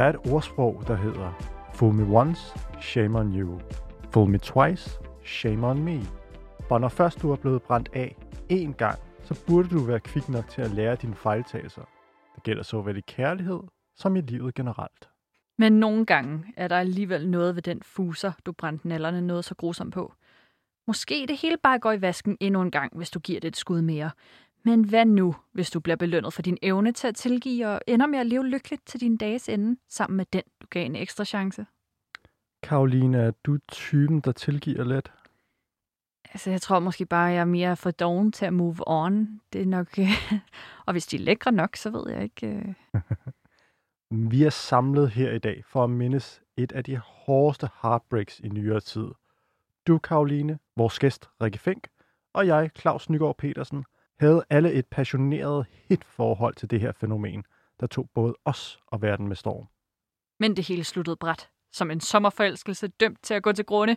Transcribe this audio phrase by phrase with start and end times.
[0.00, 1.32] Der er et ordsprog, der hedder
[1.74, 3.60] Fool me once, shame on you.
[4.10, 6.00] Fool me twice, shame on me.
[6.70, 8.16] Og når først du er blevet brændt af
[8.52, 11.82] én gang, så burde du være kvik nok til at lære dine fejltagelser.
[12.34, 13.60] Det gælder såvel i kærlighed
[13.96, 15.08] som i livet generelt.
[15.58, 19.54] Men nogle gange er der alligevel noget ved den fuser, du brændte nallerne noget så
[19.54, 20.12] grusomt på.
[20.86, 23.56] Måske det hele bare går i vasken endnu en gang, hvis du giver det et
[23.56, 24.10] skud mere.
[24.62, 28.06] Men hvad nu, hvis du bliver belønnet for din evne til at tilgive og ender
[28.06, 31.24] med at leve lykkeligt til din dages ende, sammen med den, du gav en ekstra
[31.24, 31.66] chance?
[32.62, 35.12] Karoline, er du typen, der tilgiver let?
[36.32, 39.40] Altså, jeg tror måske bare, at jeg er mere for doven til at move on.
[39.52, 39.98] Det er nok...
[40.86, 42.46] og hvis de er lækre nok, så ved jeg ikke...
[42.46, 43.02] Øh.
[44.30, 48.48] Vi er samlet her i dag for at mindes et af de hårdeste heartbreaks i
[48.48, 49.08] nyere tid.
[49.86, 51.88] Du, Karoline, vores gæst Rikke Fink,
[52.32, 53.84] og jeg, Claus Nygaard Petersen,
[54.20, 57.44] havde alle et passioneret hit forhold til det her fænomen,
[57.80, 59.66] der tog både os og verden med storm.
[60.40, 63.96] Men det hele sluttede bræt, som en sommerforelskelse dømt til at gå til grunde.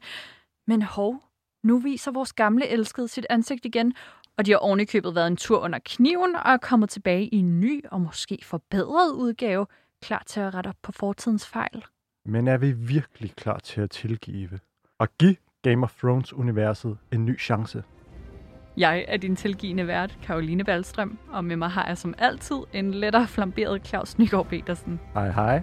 [0.68, 1.24] Men hov,
[1.64, 3.94] nu viser vores gamle elskede sit ansigt igen,
[4.38, 7.60] og de har ovenikøbet været en tur under kniven og er kommet tilbage i en
[7.60, 9.68] ny og måske forbedret udgave,
[10.02, 11.86] klar til at rette op på fortidens fejl.
[12.26, 14.60] Men er vi virkelig klar til at tilgive?
[15.00, 17.84] Og give Game of Thrones-universet en ny chance?
[18.78, 22.94] Jeg er din tilgivende vært, Karoline Ballstrøm, og med mig har jeg som altid en
[22.94, 25.00] lettere flamberet Claus Nygaard Petersen.
[25.14, 25.62] Hej hej.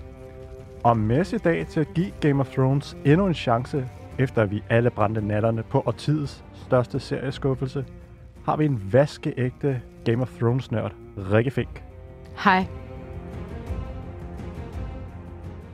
[0.84, 4.50] Og med i dag til at give Game of Thrones endnu en chance, efter at
[4.50, 7.84] vi alle brændte natterne på årtidets største serieskuffelse,
[8.44, 10.92] har vi en vaskeægte Game of Thrones-nørd,
[11.32, 11.82] Rikke Fink.
[12.36, 12.66] Hej.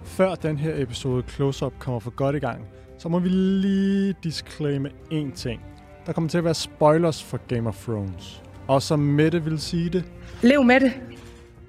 [0.05, 2.65] Før den her episode Close Up kommer for godt i gang,
[2.98, 5.62] så må vi lige disclaime én ting.
[6.07, 8.43] Der kommer til at være spoilers for Game of Thrones.
[8.69, 10.05] Og som Mette vil sige det,
[10.43, 10.93] Lev med det.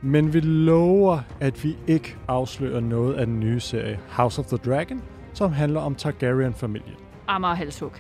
[0.02, 4.58] men vi lover, at vi ikke afslører noget af den nye serie House of the
[4.58, 5.02] Dragon,
[5.34, 6.96] som handler om Targaryen-familien.
[7.28, 7.92] Amager Halshug.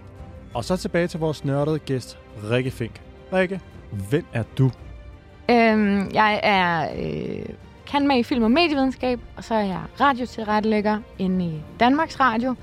[0.54, 2.18] Og så tilbage til vores nørdede gæst,
[2.52, 3.02] Rikke Fink.
[3.34, 3.62] Rikke,
[4.10, 4.72] hvem er du?
[5.52, 7.46] Øhm, jeg er øh,
[7.88, 12.56] kan med i film- og medievidenskab, og så er jeg radiotilrettelægger inde i Danmarks Radio.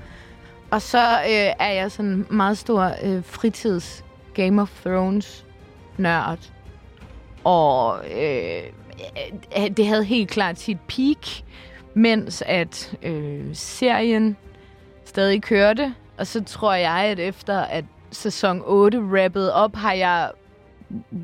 [0.75, 5.45] Og så øh, er jeg sådan meget stor øh, fritids Game of Thrones
[5.97, 6.39] nørd.
[7.43, 8.63] Og øh,
[9.57, 11.27] øh, det havde helt klart sit peak,
[11.93, 14.37] mens at øh, serien
[15.05, 15.93] stadig kørte.
[16.17, 20.31] Og så tror jeg, at efter at sæson 8 rappede op, har jeg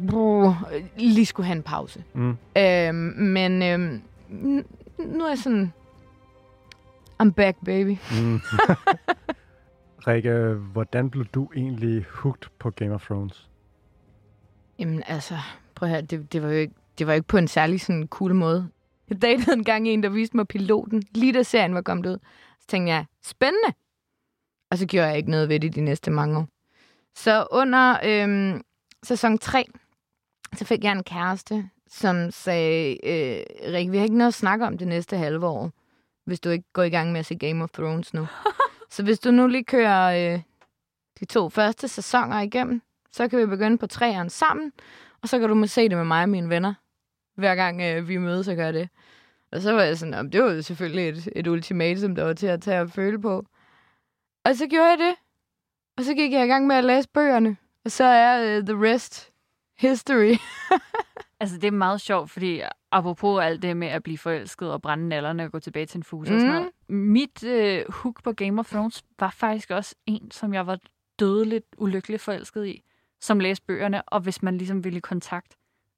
[0.09, 0.55] bruh,
[0.97, 2.03] lige skulle have en pause.
[2.13, 2.37] Mm.
[2.57, 3.61] Øhm, men
[4.29, 4.65] n-
[5.17, 5.73] nu er jeg sådan...
[7.23, 7.97] I'm back, baby.
[8.21, 8.41] Mm.
[10.07, 13.49] Rikke, hvordan blev du egentlig hooked på Game of Thrones?
[14.79, 15.37] Jamen altså,
[15.75, 17.81] prøv at høre, det, det, var jo ikke, det var jo ikke på en særlig
[17.81, 18.69] sådan cool måde.
[19.09, 22.17] Jeg datede en gang en, der viste mig piloten, lige da serien var kommet ud.
[22.59, 23.73] Så tænkte jeg, spændende.
[24.71, 26.47] Og så gjorde jeg ikke noget ved det de næste mange år.
[27.15, 28.61] Så under øhm,
[29.03, 29.65] sæson 3,
[30.55, 34.65] så fik jeg en kæreste, som sagde, øh, Rik, vi har ikke noget at snakke
[34.65, 35.71] om det næste halve år,
[36.25, 38.27] hvis du ikke går i gang med at se Game of Thrones nu.
[38.91, 40.41] så hvis du nu lige kører øh,
[41.19, 42.81] de to første sæsoner igennem,
[43.11, 44.71] så kan vi begynde på træeren sammen,
[45.21, 46.73] og så kan du måske se det med mig og mine venner.
[47.35, 48.89] Hver gang øh, vi mødes og gør det.
[49.51, 52.47] Og så var jeg sådan, det var jo selvfølgelig et, et ultimatum, der var til
[52.47, 53.45] at tage og føle på.
[54.45, 55.15] Og så gjorde jeg det.
[55.97, 57.57] Og så gik jeg i gang med at læse bøgerne.
[57.85, 59.31] Og så er uh, the rest
[59.77, 60.35] history.
[61.41, 65.07] Altså, det er meget sjovt, fordi apropos alt det med at blive forelsket og brænde
[65.07, 66.35] nallerne og gå tilbage til en fuse mm.
[66.35, 66.69] og sådan noget.
[66.87, 70.79] Mit øh, hook på Game of Thrones var faktisk også en, som jeg var
[71.19, 72.83] dødeligt ulykkelig forelsket i,
[73.21, 75.55] som læste bøgerne, og hvis man ligesom ville i kontakt,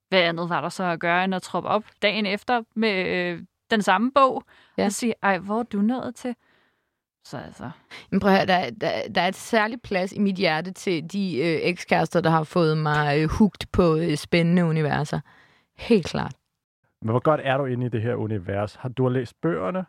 [0.09, 3.41] hvad andet var der så at gøre, end at troppe op dagen efter med øh,
[3.71, 4.43] den samme bog,
[4.77, 4.85] ja.
[4.85, 6.35] og sige, ej, hvor er du nået til?
[7.25, 7.69] Så altså...
[8.11, 11.03] Men prøv at høre, der, der, der er et særligt plads i mit hjerte til
[11.13, 15.19] de øh, ekskærester, der har fået mig øh, hugt på øh, spændende universer.
[15.77, 16.33] Helt klart.
[17.01, 18.75] Men hvor godt er du inde i det her univers?
[18.75, 19.85] Har du har læst bøgerne?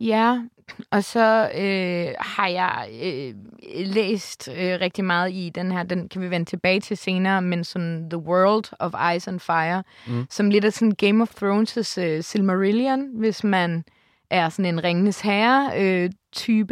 [0.00, 0.42] Ja,
[0.90, 3.34] og så øh, har jeg øh,
[3.86, 7.64] læst øh, rigtig meget i den her, den kan vi vende tilbage til senere, men
[7.64, 10.26] sådan The World of Ice and Fire, mm.
[10.30, 13.84] som lidt af sådan Game of Thrones' øh, Silmarillion, hvis man
[14.30, 16.10] er sådan en Ringenes Herre-type øh,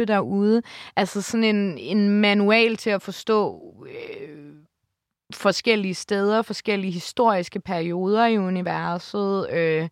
[0.05, 0.61] derude.
[0.95, 4.55] Altså sådan en, en manual til at forstå øh,
[5.33, 9.89] forskellige steder, forskellige historiske perioder i universet, øh,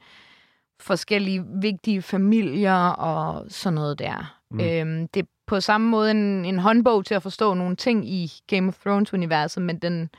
[0.80, 4.36] forskellige vigtige familier og sådan noget der.
[4.51, 4.60] Mm.
[4.60, 8.31] Øhm, det er på samme måde en, en håndbog til at forstå nogle ting i
[8.48, 10.10] Game of Thrones-universet, men den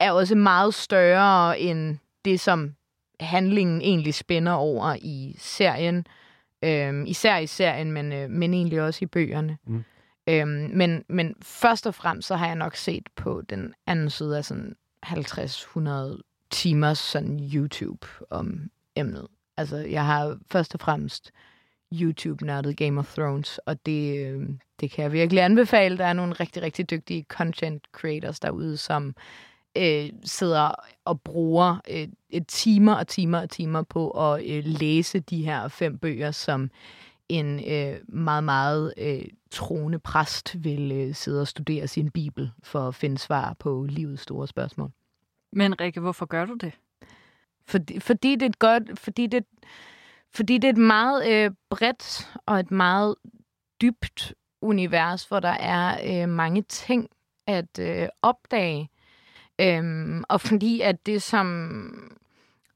[0.00, 2.74] er også meget større end det, som
[3.20, 6.06] handlingen egentlig spænder over i serien.
[6.64, 9.58] Øhm, især i serien, men, øh, men egentlig også i bøgerne.
[9.66, 9.84] Mm.
[10.26, 14.36] Øhm, men, men først og fremmest, så har jeg nok set på den anden side
[14.36, 14.76] af sådan
[15.06, 16.20] 50-100
[16.50, 19.26] timers sådan YouTube om emnet.
[19.56, 21.32] Altså, jeg har først og fremmest
[21.92, 24.48] YouTube-nørdet Game of Thrones, og det, øh,
[24.80, 25.98] det kan jeg virkelig anbefale.
[25.98, 29.14] Der er nogle rigtig, rigtig dygtige content creators derude, som
[29.76, 30.70] øh, sidder
[31.04, 35.68] og bruger øh, et timer og timer og timer på at øh, læse de her
[35.68, 36.70] fem bøger, som
[37.28, 42.88] en øh, meget, meget øh, troende præst vil øh, sidde og studere sin bibel for
[42.88, 44.90] at finde svar på livets store spørgsmål.
[45.52, 46.72] Men Rikke, hvorfor gør du det?
[47.66, 49.44] Fordi, fordi det er et godt, fordi det,
[50.34, 53.14] fordi det er et meget øh, bredt og et meget
[53.80, 57.08] dybt univers, hvor der er øh, mange ting
[57.46, 58.88] at øh, opdage.
[59.60, 61.46] Øhm, og fordi at det, som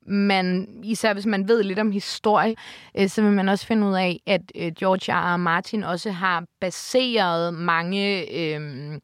[0.06, 2.54] man, især hvis man ved lidt om historie,
[2.98, 5.34] øh, så vil man også finde ud af, at øh, George R.
[5.34, 5.36] R.
[5.36, 9.00] Martin også har baseret mange øh,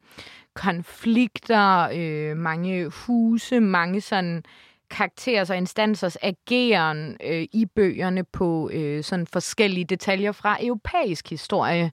[0.53, 4.43] konflikter, øh, mange huse, mange sådan
[4.89, 11.91] karakterers og instansers ageren øh, i bøgerne på øh, sådan forskellige detaljer fra europæisk historie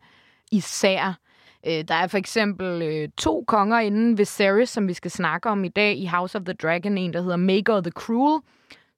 [0.53, 1.21] især.
[1.67, 5.65] Øh, der er for eksempel øh, to konger inden Viserys, som vi skal snakke om
[5.65, 6.99] i dag i House of the Dragon.
[6.99, 8.43] En, der hedder Maker the Cruel,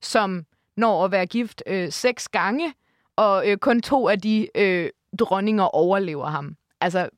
[0.03, 0.45] som
[0.77, 2.75] når at være gift øh, seks gange,
[3.17, 6.57] og øh, kun to af de øh, dronninger overlever ham.
[6.81, 7.09] Altså,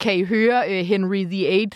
[0.00, 1.70] kan I høre øh, Henry VIII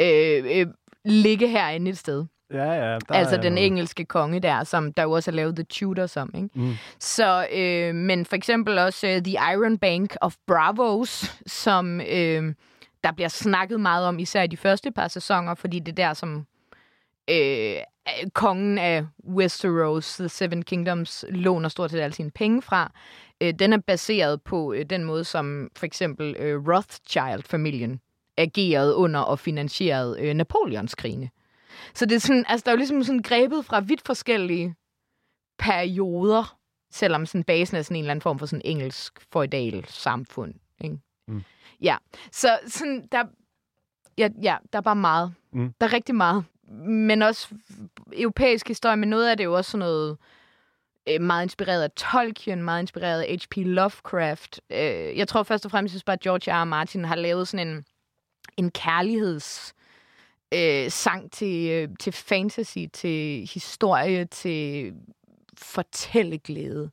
[0.00, 0.66] øh, øh,
[1.04, 2.24] ligge herinde et sted?
[2.52, 2.98] Ja, ja.
[3.08, 6.16] Der altså er den engelske konge der, som der jo også er lavet The Tudors
[6.16, 6.48] om, ikke?
[6.54, 6.74] Mm.
[6.98, 12.54] Så, øh, men for eksempel også uh, The Iron Bank of Bravos, som øh,
[13.04, 16.14] der bliver snakket meget om, især i de første par sæsoner, fordi det er der,
[16.14, 16.46] som
[17.30, 17.76] øh,
[18.34, 22.92] kongen af Westeros, The Seven Kingdoms, låner stort set alle sine penge fra.
[23.40, 28.00] Øh, den er baseret på øh, den måde, som for eksempel øh, Rothschild-familien
[28.38, 31.30] agerede under og finansierede øh, Napoleonskrigene.
[31.94, 34.74] Så det er sådan, altså der er jo ligesom sådan grebet fra vidt forskellige
[35.58, 36.58] perioder,
[36.90, 40.54] selvom sådan basen er sådan en eller anden form for sådan engelsk feudal samfund.
[40.80, 40.98] Ikke?
[41.28, 41.42] Mm.
[41.80, 41.96] Ja,
[42.32, 43.24] så sådan, der,
[44.18, 45.34] ja, ja, der er bare meget.
[45.52, 45.72] Mm.
[45.80, 46.44] Der er rigtig meget.
[46.86, 47.54] Men også
[48.12, 50.16] europæisk historie, men noget af det er jo også sådan noget
[51.08, 53.56] øh, meget inspireret af Tolkien, meget inspireret af H.P.
[53.56, 54.60] Lovecraft.
[54.70, 56.62] Øh, jeg tror først og fremmest, at George R.
[56.62, 56.64] R.
[56.64, 57.84] Martin har lavet sådan en,
[58.56, 59.74] en kærligheds
[60.54, 64.94] øh, sang til, øh, til fantasy, til historie, til
[65.58, 66.90] fortælleglæde.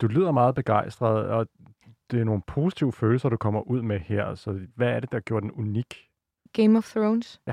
[0.00, 1.46] Du lyder meget begejstret, og
[2.10, 4.34] det er nogle positive følelser, du kommer ud med her.
[4.34, 6.08] Så hvad er det, der gjorde den unik?
[6.52, 7.40] Game of Thrones?
[7.46, 7.52] Ja.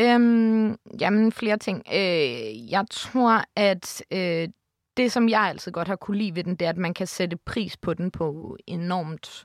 [0.00, 1.82] Øhm, jamen, flere ting.
[1.94, 4.48] Øh, jeg tror, at øh,
[4.96, 7.06] det, som jeg altid godt har kunne lide ved den, det er, at man kan
[7.06, 9.44] sætte pris på den på enormt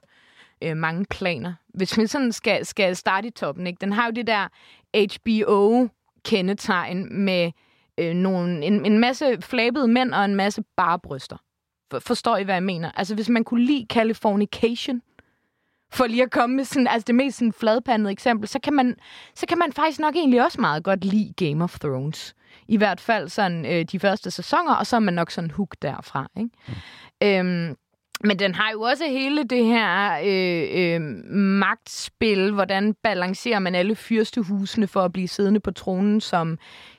[0.61, 1.53] øh, mange planer.
[1.67, 3.81] Hvis man sådan skal, skal starte i toppen, ikke?
[3.81, 4.47] den har jo det der
[4.97, 7.51] HBO-kendetegn med
[7.97, 11.38] øh, nogle, en, en masse flabede mænd og en masse bare bryster.
[11.91, 12.91] For, forstår I, hvad jeg mener?
[12.95, 15.01] Altså, hvis man kunne lide Californication,
[15.91, 18.95] for lige at komme med sådan, altså det mest sådan fladpandede eksempel, så kan, man,
[19.36, 22.35] så kan man faktisk nok egentlig også meget godt lide Game of Thrones.
[22.68, 25.75] I hvert fald sådan øh, de første sæsoner, og så er man nok sådan hook
[25.81, 26.28] derfra.
[26.37, 26.49] Ikke?
[26.68, 27.28] Mm.
[27.28, 27.75] Øhm,
[28.23, 31.02] men den har jo også hele det her øh, øh,
[31.35, 36.57] magtspil, hvordan balancerer man alle fyrstehusene for at blive siddende på tronen, som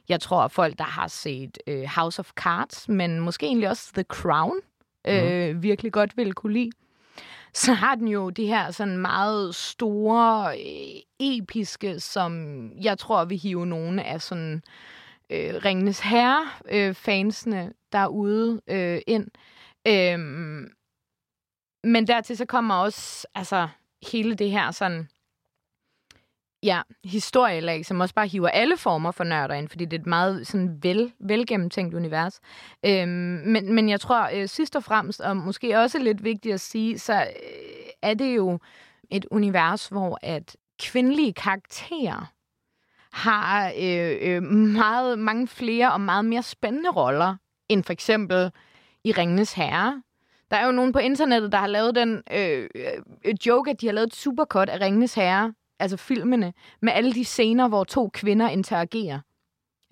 [0.09, 4.03] jeg tror folk, der har set øh, House of Cards, men måske egentlig også The
[4.03, 4.57] Crown,
[5.07, 5.62] øh, mm.
[5.62, 6.71] virkelig godt vil kunne lide.
[7.55, 13.39] Så har den jo det her sådan meget store, øh, episke, som jeg tror vil
[13.39, 14.62] hive nogle af sådan
[15.31, 19.27] øh, Ringenes Herre-fansene øh, derude øh, ind.
[19.87, 20.69] Øhm,
[21.85, 23.69] men dertil så kommer også altså,
[24.13, 25.09] hele det her sådan,
[26.63, 30.07] ja, historielag, som også bare hiver alle former for nørder ind, fordi det er et
[30.07, 32.41] meget sådan vel, velgennemtænkt univers.
[32.87, 33.09] Øhm,
[33.47, 36.99] men, men jeg tror øh, sidst og fremmest, og måske også lidt vigtigt at sige,
[36.99, 38.59] så øh, er det jo
[39.11, 42.33] et univers, hvor at kvindelige karakterer
[43.13, 44.43] har øh, øh,
[44.83, 47.37] meget, mange flere og meget mere spændende roller,
[47.69, 48.51] end for eksempel
[49.05, 50.03] i Ringenes Herre.
[50.50, 53.87] Der er jo nogen på internettet, der har lavet den øh, øh, joke, at de
[53.87, 56.52] har lavet et supercut af Ringenes Herre, altså filmene,
[56.83, 59.21] med alle de scener, hvor to kvinder interagerer.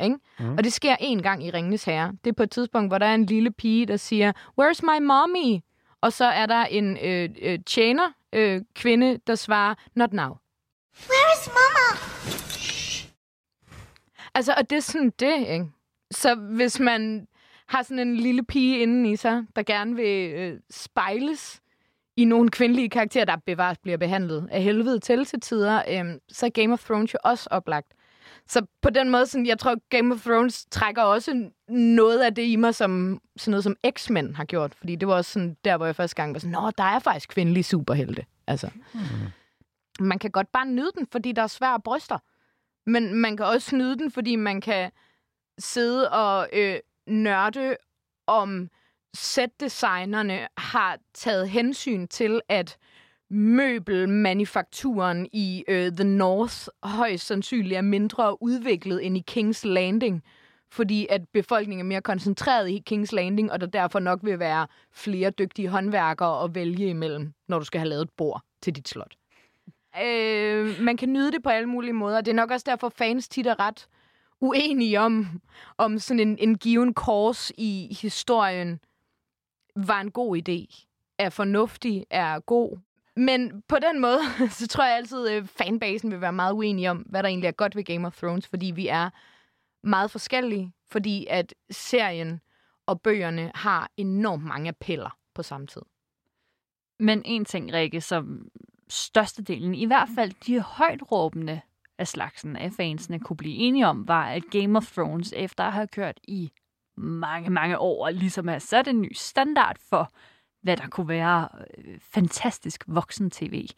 [0.02, 0.16] Ikke?
[0.38, 0.52] Mm.
[0.56, 2.12] Og det sker en gang i Ringenes Herre.
[2.24, 5.06] Det er på et tidspunkt, hvor der er en lille pige, der siger, Where's my
[5.06, 5.60] mommy?
[6.00, 10.38] Og så er der en øh, øh, tjener, øh, kvinde, der svarer, Not now.
[11.08, 11.98] Where is Mama?
[14.34, 15.66] Altså, og det er sådan det, ikke?
[16.10, 17.28] Så hvis man
[17.68, 21.60] har sådan en lille pige inden i sig, der gerne vil øh, spejles
[22.16, 26.46] i nogle kvindelige karakterer, der bevares bliver behandlet af helvede til til tider, øh, så
[26.46, 27.94] er Game of Thrones jo også oplagt.
[28.46, 32.42] Så på den måde, sådan, jeg tror, Game of Thrones trækker også noget af det
[32.42, 34.74] i mig, som sådan noget som X-Men har gjort.
[34.74, 36.98] Fordi det var også sådan, der, hvor jeg første gang var sådan, nå, der er
[36.98, 38.24] faktisk kvindelige superhelte.
[38.46, 38.70] Altså.
[38.94, 39.00] Mm.
[40.00, 42.18] Man kan godt bare nyde den, fordi der er svære bryster.
[42.86, 44.90] Men man kan også nyde den, fordi man kan
[45.58, 47.76] sidde og øh, nørde
[48.26, 48.68] om
[49.14, 52.78] sætdesignerne har taget hensyn til, at
[53.30, 60.22] møbelmanufakturen i øh, The North højst sandsynligt er mindre udviklet end i King's Landing,
[60.72, 64.66] fordi at befolkningen er mere koncentreret i King's Landing, og der derfor nok vil være
[64.92, 68.88] flere dygtige håndværkere at vælge imellem, når du skal have lavet et bord til dit
[68.88, 69.14] slot.
[70.02, 72.20] Øh, man kan nyde det på alle mulige måder.
[72.20, 73.88] Det er nok også derfor, fans tit er ret
[74.40, 75.42] uenige om,
[75.78, 78.80] om sådan en, en given kors i historien
[79.76, 80.84] var en god idé.
[81.18, 82.78] Er fornuftig, er god.
[83.16, 86.98] Men på den måde, så tror jeg altid, at fanbasen vil være meget uenige om,
[86.98, 89.10] hvad der egentlig er godt ved Game of Thrones, fordi vi er
[89.82, 92.40] meget forskellige, fordi at serien
[92.86, 95.82] og bøgerne har enormt mange appeller på samme tid.
[96.98, 98.48] Men en ting, Rikke, som
[98.88, 101.60] størstedelen, i hvert fald de højt råbende
[101.98, 105.72] af slagsen af fansene kunne blive enige om, var, at Game of Thrones, efter at
[105.72, 106.52] have kørt i
[106.96, 110.12] mange, mange år, ligesom har sat en ny standard for,
[110.62, 113.68] hvad der kunne være øh, fantastisk voksen-tv,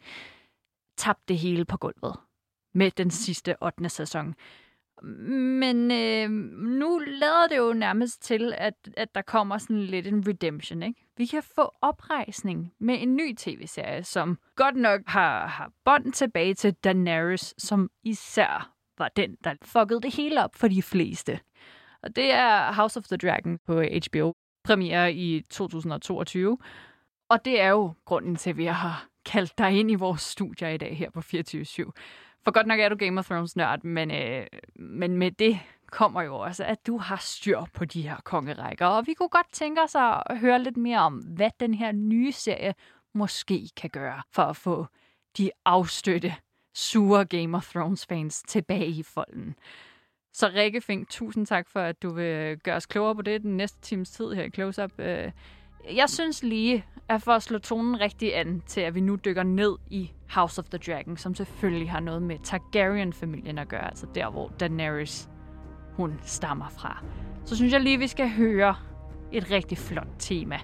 [0.97, 2.15] tabte det hele på gulvet
[2.73, 3.89] med den sidste 8.
[3.89, 4.35] sæson.
[5.01, 6.29] Men øh,
[6.79, 10.83] nu lader det jo nærmest til, at, at der kommer sådan lidt en redemption.
[10.83, 11.05] Ikke?
[11.17, 16.53] Vi kan få oprejsning med en ny tv-serie, som godt nok har, har bånd tilbage
[16.53, 21.39] til Daenerys, som især var den, der fuckede det hele op for de fleste.
[22.03, 24.33] Og det er House of the Dragon på HBO.
[24.63, 26.57] Premiere i 2022.
[27.29, 30.69] Og det er jo grunden til, at vi har kaldt dig ind i vores studier
[30.69, 31.91] i dag her på 24 /7.
[32.43, 34.45] For godt nok er du Game of Thrones nørd, men, øh,
[34.75, 35.59] men med det
[35.91, 38.85] kommer jo også, at du har styr på de her kongerækker.
[38.85, 42.31] Og vi kunne godt tænke os at høre lidt mere om, hvad den her nye
[42.31, 42.73] serie
[43.13, 44.85] måske kan gøre for at få
[45.37, 46.35] de afstøtte,
[46.73, 49.55] sure Game of Thrones fans tilbage i folden.
[50.33, 53.57] Så Rikke Fink, tusind tak for, at du vil gøre os klogere på det den
[53.57, 54.91] næste times tid her i Close Up.
[54.99, 55.31] Øh,
[55.95, 59.43] jeg synes lige, er for at slå tonen rigtig an til, at vi nu dykker
[59.43, 64.07] ned i House of the Dragon, som selvfølgelig har noget med Targaryen-familien at gøre, altså
[64.15, 65.29] der, hvor Daenerys
[65.93, 67.03] hun stammer fra.
[67.45, 68.75] Så synes jeg lige, vi skal høre
[69.31, 70.59] et rigtig flot tema,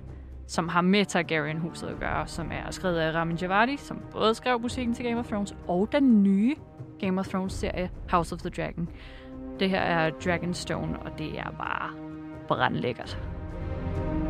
[0.48, 4.60] som har med Targaryen-huset at gøre, som er skrevet af Ramin Djawadi, som både skrev
[4.60, 6.56] musikken til Game of Thrones, og den nye
[7.00, 8.89] Game of Thrones-serie House of the Dragon.
[9.60, 11.91] Det her er Dragonstone, og det er bare
[12.48, 13.17] brandlækkert.
[13.98, 14.26] thank you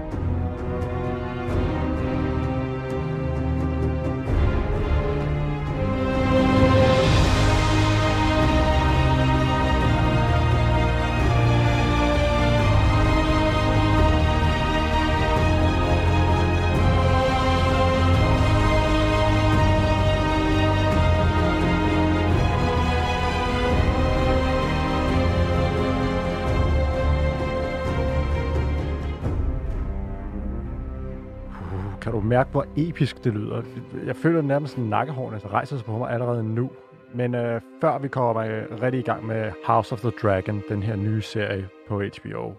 [32.28, 33.64] mærke, hvor episk det lyder?
[34.06, 36.70] Jeg føler nærmest en nakkehårene, der rejser sig på mig allerede nu.
[37.14, 40.84] Men øh, før vi kommer øh, rigtig i gang med House of the Dragon, den
[40.84, 42.54] her nye serie på HBO.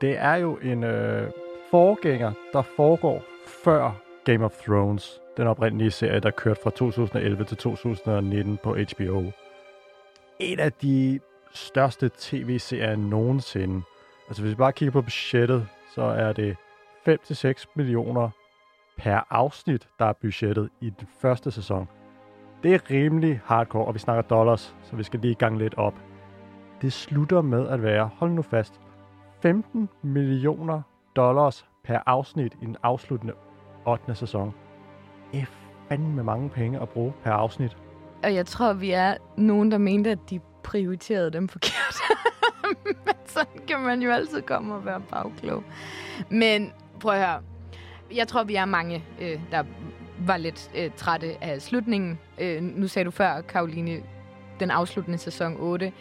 [0.00, 1.30] Det er jo en øh,
[1.70, 3.22] forgænger, der foregår
[3.64, 5.20] før Game of Thrones.
[5.36, 9.32] Den oprindelige serie, der kørte fra 2011 til 2019 på HBO.
[10.38, 11.20] En af de
[11.52, 13.82] største tv-serier nogensinde.
[14.28, 16.56] Altså hvis vi bare kigger på budgettet, så er det
[17.08, 18.30] 5-6 millioner
[18.96, 21.88] per afsnit, der er budgettet i den første sæson.
[22.62, 25.94] Det er rimelig hardcore, og vi snakker dollars, så vi skal lige gang lidt op.
[26.82, 28.80] Det slutter med at være, hold nu fast,
[29.42, 30.82] 15 millioner
[31.16, 33.32] dollars per afsnit i den afsluttende
[33.86, 34.14] 8.
[34.14, 34.54] sæson.
[35.32, 35.46] Det er
[35.88, 37.76] fandme mange penge at bruge per afsnit.
[38.22, 41.96] Og jeg tror, vi er nogen, der mente, at de prioriterede dem forkert.
[43.04, 45.62] Men sådan kan man jo altid komme og være bagklog.
[46.30, 47.42] Men prøv at høre.
[48.14, 49.64] Jeg tror, vi er mange, øh, der
[50.18, 52.18] var lidt øh, trætte af slutningen.
[52.38, 54.02] Øh, nu sagde du før, Karoline,
[54.60, 55.92] den afsluttende sæson 8.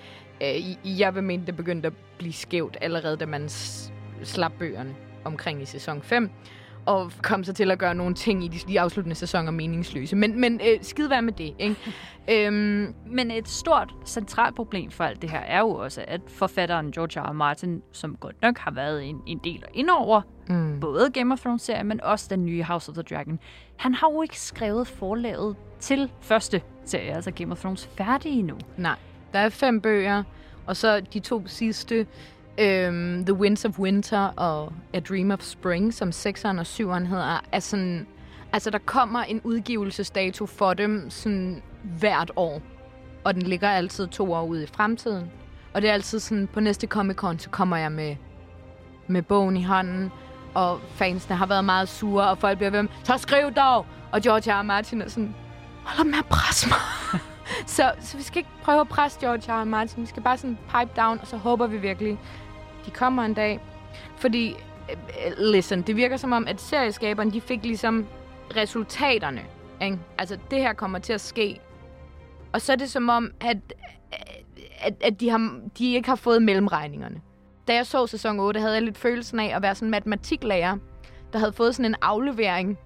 [0.41, 3.49] Øh, jeg vil mene, det begyndte at blive skævt allerede, da man
[4.23, 6.29] slap bøgerne omkring i sæson 5
[6.85, 10.15] og kom så til at gøre nogle ting i de, de afsluttende sæsoner meningsløse.
[10.15, 11.75] Men, men øh, skid være med det, ikke?
[12.45, 16.91] øhm, Men et stort centralt problem for alt det her er jo også, at forfatteren
[16.91, 17.29] George R.
[17.29, 17.33] R.
[17.33, 20.79] Martin, som godt nok har været en, en del indover, mm.
[20.79, 23.39] både Game of Thrones-serien, men også den nye House of the Dragon,
[23.75, 28.57] han har jo ikke skrevet forlaget til første serie, altså Game of Thrones, færdig endnu.
[28.77, 28.95] Nej,
[29.33, 30.23] der er fem bøger,
[30.65, 32.07] og så de to sidste,
[32.57, 37.43] øhm, The Winds of Winter og A Dream of Spring, som 6'eren og 7'eren hedder,
[37.51, 38.07] er sådan...
[38.53, 41.61] Altså, der kommer en udgivelsesdato for dem sådan
[41.99, 42.61] hvert år.
[43.23, 45.31] Og den ligger altid to år ude i fremtiden.
[45.73, 48.15] Og det er altid sådan, på næste Comic-Con, så kommer jeg med,
[49.07, 50.11] med bogen i hånden.
[50.53, 53.85] Og fansene har været meget sure, og folk bliver ved med, så skriv dog!
[54.11, 54.59] Og George R.
[54.59, 54.63] R.
[54.63, 55.35] Martin er sådan,
[55.83, 56.79] hold op med at presse mig.
[57.75, 59.61] så, så vi skal ikke prøve at presse George R.
[59.61, 59.63] R.
[59.63, 60.01] Martin.
[60.01, 62.19] Vi skal bare sådan pipe down, og så håber vi virkelig,
[62.85, 63.59] de kommer en dag.
[64.17, 64.55] Fordi,
[64.91, 68.05] øh, øh, listen, det virker som om, at serieskaberne, de fik ligesom
[68.55, 69.41] resultaterne.
[69.81, 69.99] Ikke?
[70.17, 71.59] Altså, det her kommer til at ske.
[72.53, 73.57] Og så er det som om, at,
[74.79, 77.21] at, at de, har, de ikke har fået mellemregningerne.
[77.67, 80.77] Da jeg så sæson 8, havde jeg lidt følelsen af at være sådan en matematiklærer,
[81.33, 82.77] der havde fået sådan en aflevering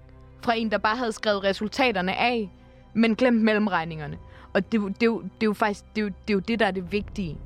[0.42, 2.50] fra en, der bare havde skrevet resultaterne af,
[2.94, 4.18] men glemt mellemregningerne.
[4.52, 6.58] Og det, er jo- det, jo- det er jo faktisk det, det, er jo det,
[6.60, 7.38] der er det vigtige.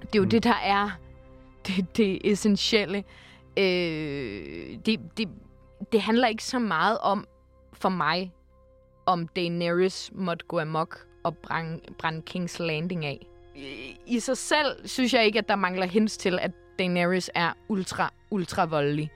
[0.00, 0.30] Det er jo mm.
[0.30, 0.90] det, der er
[1.68, 3.04] det, det essentielle.
[3.56, 5.28] Øh, det, det,
[5.92, 7.26] det handler ikke så meget om,
[7.72, 8.32] for mig,
[9.06, 13.26] om Daenerys måtte gå amok og brænde, brænde King's Landing af.
[14.06, 18.12] I, sig selv synes jeg ikke, at der mangler hints til, at Daenerys er ultra,
[18.30, 19.10] ultra voldelig.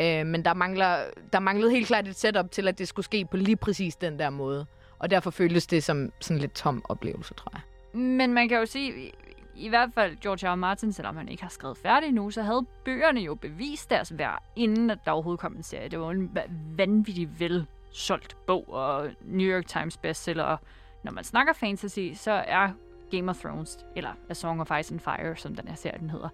[0.00, 0.96] Øh, men der, mangler,
[1.32, 4.18] der manglede helt klart et setup til, at det skulle ske på lige præcis den
[4.18, 4.66] der måde.
[4.98, 7.60] Og derfor føltes det som sådan lidt tom oplevelse, tror jeg.
[8.00, 9.12] Men man kan jo sige,
[9.54, 10.52] i, hvert fald George R.
[10.52, 10.54] R.
[10.54, 14.42] Martin, selvom han ikke har skrevet færdig nu, så havde bøgerne jo bevist deres værd,
[14.56, 15.88] inden at der overhovedet kom en serie.
[15.88, 16.38] Det var en
[16.76, 20.44] vanvittig vel solgt bog og New York Times bestseller.
[20.44, 20.58] Og
[21.04, 22.70] når man snakker fantasy, så er
[23.10, 26.10] Game of Thrones, eller A Song of Ice and Fire, som den her serie den
[26.10, 26.28] hedder,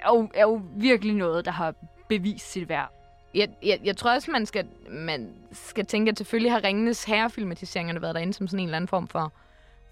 [0.00, 1.74] er jo, er jo virkelig noget, der har
[2.08, 2.92] bevist sit værd.
[3.34, 8.02] Jeg, jeg, jeg tror også, man skal, man skal tænke, at selvfølgelig har Ringenes Herre-filmatiseringerne
[8.02, 9.32] været derinde som sådan en eller anden form for,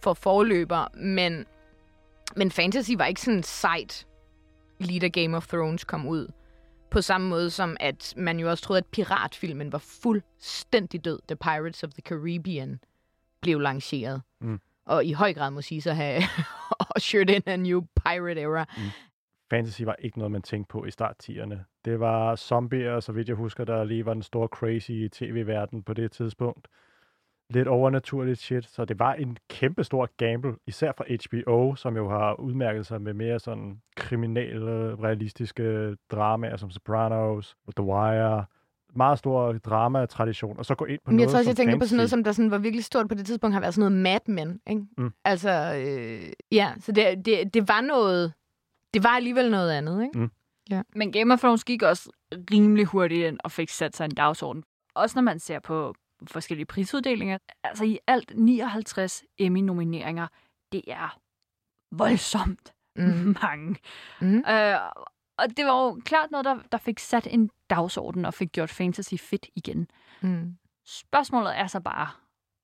[0.00, 1.46] for forløber, men,
[2.36, 4.06] men fantasy var ikke sådan sejt,
[4.78, 6.32] lige da Game of Thrones kom ud.
[6.90, 11.34] På samme måde som, at man jo også troede, at piratfilmen var fuldstændig død, da
[11.34, 12.80] Pirates of the Caribbean
[13.42, 14.22] blev lanceret.
[14.40, 14.60] Mm.
[14.86, 16.22] Og i høj grad må sige så have
[16.96, 18.66] ushered in a new pirate era.
[19.50, 21.56] Fantasy var ikke noget, man tænkte på i start 10'erne.
[21.84, 25.94] Det var zombier, så vidt jeg husker, der lige var den store crazy tv-verden på
[25.94, 26.68] det tidspunkt.
[27.50, 32.08] Lidt overnaturligt shit, så det var en kæmpe stor gamble, især fra HBO, som jo
[32.08, 38.44] har udmærket sig med mere sådan kriminelle, realistiske dramaer som Sopranos, The Wire,
[38.96, 41.78] meget stor drama-tradition, og så gå ind på Men jeg noget tror også, jeg tænker
[41.78, 43.92] på sådan noget, som der sådan var virkelig stort på det tidspunkt, har været sådan
[43.92, 44.82] noget Mad Men, ikke?
[44.98, 45.12] Mm.
[45.24, 45.50] Altså,
[45.86, 48.32] øh, ja, så det, det, det var noget,
[48.94, 50.18] det var alligevel noget andet, ikke?
[50.96, 54.64] Men Game of Thrones gik også rimelig hurtigt ind og fik sat sig en dagsorden.
[54.94, 55.94] Også når man ser på
[56.26, 57.38] forskellige prisuddelinger.
[57.64, 60.26] Altså i alt 59 Emmy-nomineringer.
[60.72, 61.20] Det er
[61.90, 63.36] voldsomt Mm.
[63.42, 63.76] mange.
[64.20, 64.36] Mm.
[64.38, 64.78] Øh,
[65.38, 68.70] og det var jo klart noget, der, der fik sat en dagsorden og fik gjort
[68.70, 69.88] fantasy fedt igen.
[70.22, 70.56] Mm.
[70.86, 72.08] Spørgsmålet er så bare,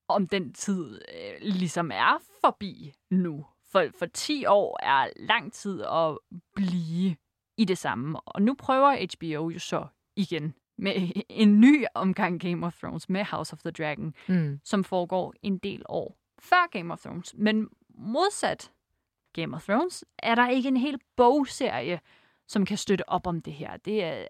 [0.09, 3.47] om den tid øh, ligesom er forbi nu.
[3.73, 6.19] For, for 10 år er lang tid at
[6.55, 7.17] blive
[7.57, 8.21] i det samme.
[8.21, 9.87] Og nu prøver HBO jo så
[10.17, 10.93] igen med
[11.29, 14.61] en ny omgang Game of Thrones med House of the Dragon, Mm.
[14.65, 17.35] som foregår en del år før Game of Thrones.
[17.39, 18.73] Men modsat
[19.33, 22.01] Game of Thrones er der ikke en hel bogserie,
[22.47, 23.77] som kan støtte op om det her.
[23.77, 24.27] Det er,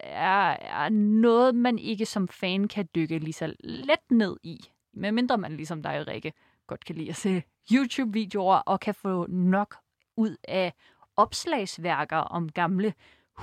[0.61, 4.59] er, noget, man ikke som fan kan dykke lige så let ned i.
[4.93, 6.33] Medmindre man ligesom dig, Rikke,
[6.67, 9.75] godt kan lide at se YouTube-videoer og kan få nok
[10.17, 10.73] ud af
[11.15, 12.93] opslagsværker om gamle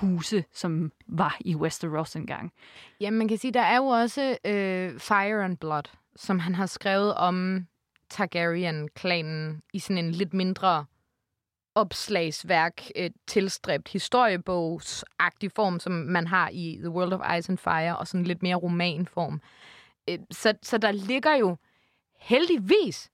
[0.01, 2.53] huse, som var i Westeros engang.
[3.01, 5.83] Ja, man kan sige, der er jo også øh, Fire and Blood,
[6.17, 7.67] som han har skrevet om
[8.11, 10.85] Targaryen-klanen i sådan en lidt mindre
[11.75, 17.97] opslagsværk, øh, tilstræbt historiebogsagtig form, som man har i The World of Ice and Fire,
[17.97, 19.41] og sådan lidt mere romanform.
[20.09, 21.57] Øh, så, så der ligger jo
[22.21, 23.11] heldigvis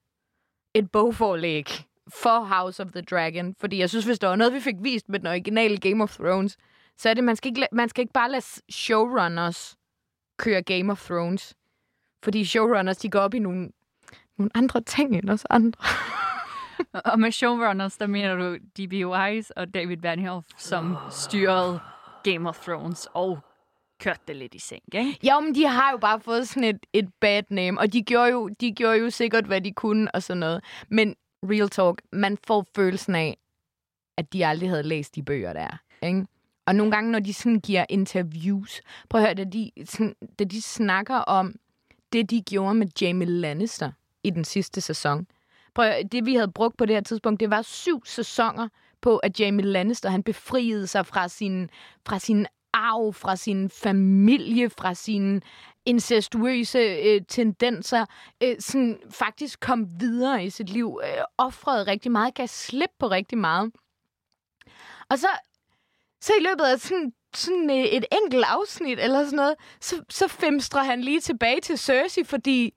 [0.74, 1.66] et bogforlæg
[2.08, 5.08] for House of the Dragon, fordi jeg synes, hvis der var noget, vi fik vist
[5.08, 6.56] med den originale Game of Thrones,
[6.98, 9.76] så er det, man skal ikke, man skal ikke bare lade showrunners
[10.38, 11.54] køre Game of Thrones.
[12.24, 13.70] Fordi showrunners, de går op i nogle,
[14.38, 15.84] nogle andre ting end os andre.
[17.12, 18.92] Og med showrunners, der mener du D.B.
[18.92, 21.80] Wise og David Benioff, som styrede
[22.24, 23.38] Game of Thrones og
[24.00, 25.18] kørte det lidt i sænk, ikke?
[25.22, 28.30] Jo, men de har jo bare fået sådan et, et bad name, og de gjorde,
[28.30, 30.64] jo, de gjorde jo sikkert, hvad de kunne og sådan noget.
[30.88, 33.38] Men real talk, man får følelsen af,
[34.18, 36.06] at de aldrig havde læst de bøger, der er.
[36.06, 36.26] Ikke?
[36.66, 40.44] Og nogle gange, når de sådan giver interviews, prøv at høre, da de, sådan, da
[40.44, 41.54] de snakker om
[42.12, 45.26] det, de gjorde med Jamie Lannister i den sidste sæson.
[45.74, 48.68] Prøv at, høre, det, vi havde brugt på det her tidspunkt, det var syv sæsoner
[49.00, 51.70] på, at Jamie Lannister, han befriede sig fra sin,
[52.06, 55.40] fra sin arv, fra sin familie, fra sine
[55.86, 58.06] incestuøse øh, tendenser,
[58.42, 63.06] øh, sådan faktisk kom videre i sit liv, øh, offrede rigtig meget, gav slip på
[63.06, 63.72] rigtig meget.
[65.08, 65.28] Og så,
[66.24, 70.28] så i løbet af sådan, sådan øh, et enkelt afsnit eller sådan noget, så, så
[70.28, 72.74] femstrer han lige tilbage til Cersei, fordi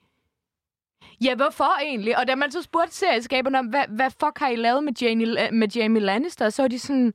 [1.22, 2.18] Ja, hvorfor egentlig?
[2.18, 5.52] Og da man så spurgte serieskaberne om, hvad, hvad fuck har I lavet med Jamie,
[5.52, 7.14] med Jamie Lannister, så er de sådan,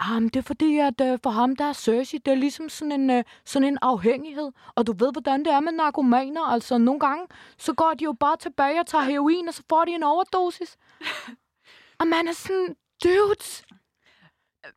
[0.00, 2.92] ah, det er fordi, at uh, for ham, der er Cersei, det er ligesom sådan
[2.92, 4.52] en, uh, sådan en afhængighed.
[4.74, 6.42] Og du ved, hvordan det er med narkomaner.
[6.42, 7.26] Altså, nogle gange,
[7.58, 10.76] så går de jo bare tilbage og tager heroin, og så får de en overdosis.
[12.00, 13.64] og man er sådan, dudes,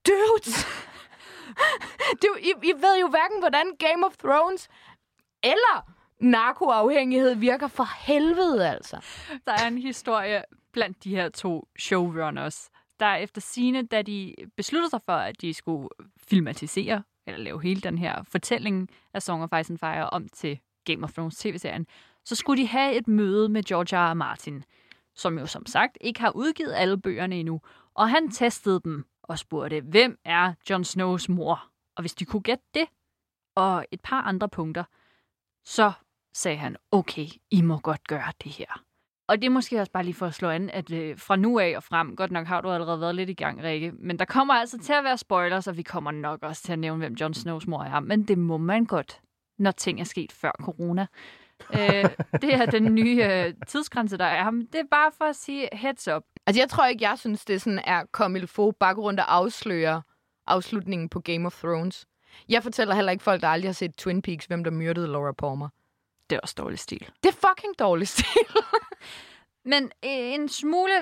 [0.07, 0.65] dudes.
[2.21, 4.67] du, I, I ved jo hverken, hvordan Game of Thrones
[5.43, 8.97] eller narkoafhængighed virker for helvede, altså.
[9.45, 14.89] Der er en historie blandt de her to showrunners, der efter sine, da de besluttede
[14.89, 19.59] sig for, at de skulle filmatisere, eller lave hele den her fortælling af Song of
[19.59, 21.87] Ice and Fire om til Game of Thrones tv-serien,
[22.25, 24.11] så skulle de have et møde med George R.
[24.11, 24.13] R.
[24.13, 24.63] Martin,
[25.15, 27.61] som jo som sagt ikke har udgivet alle bøgerne endnu.
[27.93, 31.63] Og han testede dem og spurgte, hvem er Jon Snows mor?
[31.95, 32.87] Og hvis de kunne gætte det,
[33.55, 34.83] og et par andre punkter,
[35.65, 35.91] så
[36.33, 38.81] sagde han, okay, I må godt gøre det her.
[39.27, 41.59] Og det er måske også bare lige for at slå an, at øh, fra nu
[41.59, 44.25] af og frem, godt nok har du allerede været lidt i gang, Rikke, men der
[44.25, 47.13] kommer altså til at være spoilers, og vi kommer nok også til at nævne, hvem
[47.13, 49.21] Jon Snows mor er, men det må man godt,
[49.57, 51.07] når ting er sket før corona.
[51.73, 52.05] øh,
[52.41, 54.51] det er den nye øh, tidsgrænse, der er.
[54.51, 56.23] Men det er bare for at sige heads up.
[56.47, 60.01] Altså, jeg tror ikke, jeg synes, det sådan er comme få bare rundt og afsløre
[60.47, 62.05] afslutningen på Game of Thrones.
[62.49, 65.31] Jeg fortæller heller ikke folk, der aldrig har set Twin Peaks, hvem der myrdede Laura
[65.31, 65.69] Palmer.
[66.29, 67.09] Det er også dårlig stil.
[67.23, 68.25] Det er fucking dårlig stil.
[69.71, 69.89] Men øh,
[70.33, 70.93] en smule,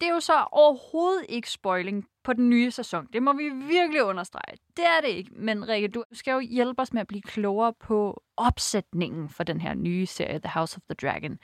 [0.00, 3.06] det er jo så overhovedet ikke spoiling på den nye sæson.
[3.12, 4.56] Det må vi virkelig understrege.
[4.76, 5.30] Det er det ikke.
[5.34, 9.60] Men Rikke, du skal jo hjælpe os med at blive klogere på opsætningen for den
[9.60, 11.38] her nye serie, The House of the Dragon.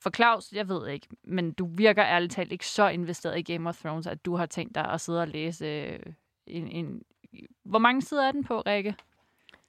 [0.00, 3.68] For Claus, jeg ved ikke, men du virker ærligt talt ikke så investeret i Game
[3.68, 5.98] of Thrones, at du har tænkt dig at sidde og læse øh,
[6.46, 7.02] en, en...
[7.64, 8.94] Hvor mange sider er den på, Rikke?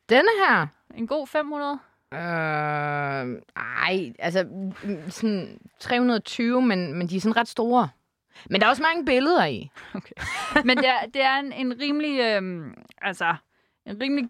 [0.09, 0.67] Denne her?
[0.95, 1.79] En god 500?
[2.13, 2.19] Øh,
[3.55, 4.43] ej, altså
[4.83, 7.89] mm, sådan 320, men, men de er sådan ret store.
[8.49, 9.71] Men der er også mange billeder i.
[9.93, 10.13] Okay.
[10.65, 13.35] Men det er, det er en, en rimelig, øhm, altså,
[13.89, 14.29] en rimelig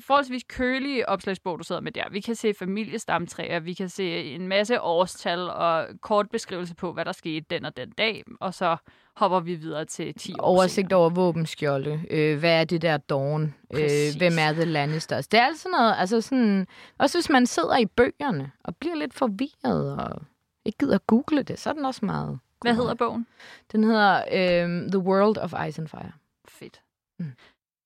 [0.00, 2.04] forholdsvis kølig opslagsbog, du sidder med der.
[2.10, 7.04] Vi kan se familiestamtræer, vi kan se en masse årstal og kort beskrivelse på, hvad
[7.04, 8.76] der skete den og den dag, og så
[9.16, 11.00] hopper vi videre til 10 år Oversigt senere.
[11.00, 12.00] over våbenskjolde.
[12.10, 13.54] Øh, hvad er det der Dawn?
[13.74, 15.28] Øh, hvem er The Lannisters?
[15.28, 16.66] Det er altså noget, altså sådan...
[16.98, 20.22] Også hvis man sidder i bøgerne og bliver lidt forvirret og
[20.64, 22.38] ikke gider google det, så er den også meget...
[22.60, 23.26] Hvad hedder bogen?
[23.72, 26.12] Den hedder øh, The World of Ice and Fire.
[26.48, 26.80] Fedt.
[27.18, 27.32] Mm.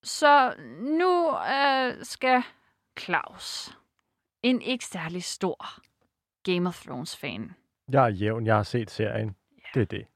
[0.04, 2.42] Så nu øh, skal
[3.00, 3.76] Claus,
[4.42, 5.68] en ikke særlig stor
[6.42, 7.52] Game of Thrones-fan,
[7.92, 9.36] Jeg er jævn, jeg har set serien.
[9.74, 10.06] Det er det.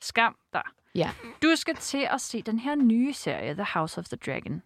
[0.00, 0.62] skam dig.
[0.94, 1.10] Ja.
[1.42, 4.62] Du skal til at se den her nye serie, The House of the Dragon.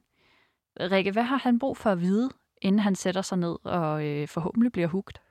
[0.80, 2.30] Rikke, hvad har han brug for at vide,
[2.62, 5.22] inden han sætter sig ned og øh, forhåbentlig bliver hugt?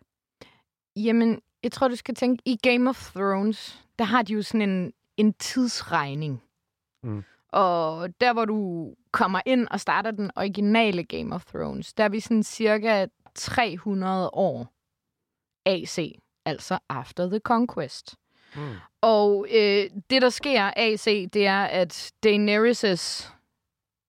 [0.95, 4.69] Jamen, jeg tror, du skal tænke, i Game of Thrones, der har de jo sådan
[4.69, 6.43] en, en tidsregning.
[7.03, 7.23] Mm.
[7.53, 12.09] Og der, hvor du kommer ind og starter den originale Game of Thrones, der er
[12.09, 14.73] vi sådan cirka 300 år
[15.65, 18.15] AC, altså After the Conquest.
[18.55, 18.61] Mm.
[19.01, 23.31] Og øh, det, der sker AC, det er, at Daenerys'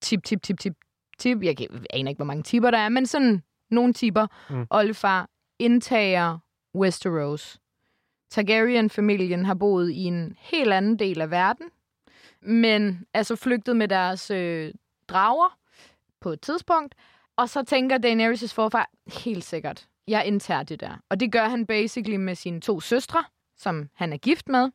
[0.02, 0.74] tip, tip, tip, tip,
[1.18, 1.56] tip, jeg,
[1.90, 4.66] aner ikke, hvor mange tipper der er, men sådan nogle tipper, mm.
[4.70, 5.28] oldefar,
[5.58, 6.38] indtager
[6.74, 7.58] Westeros.
[8.30, 11.66] Targaryen-familien har boet i en helt anden del af verden,
[12.44, 14.74] men er så flygtet med deres øh,
[15.08, 15.58] drager
[16.20, 16.94] på et tidspunkt,
[17.36, 18.90] og så tænker Daenerys' forfar,
[19.24, 20.96] helt sikkert, jeg indtager det der.
[21.10, 23.24] Og det gør han basically med sine to søstre,
[23.56, 24.70] som han er gift med.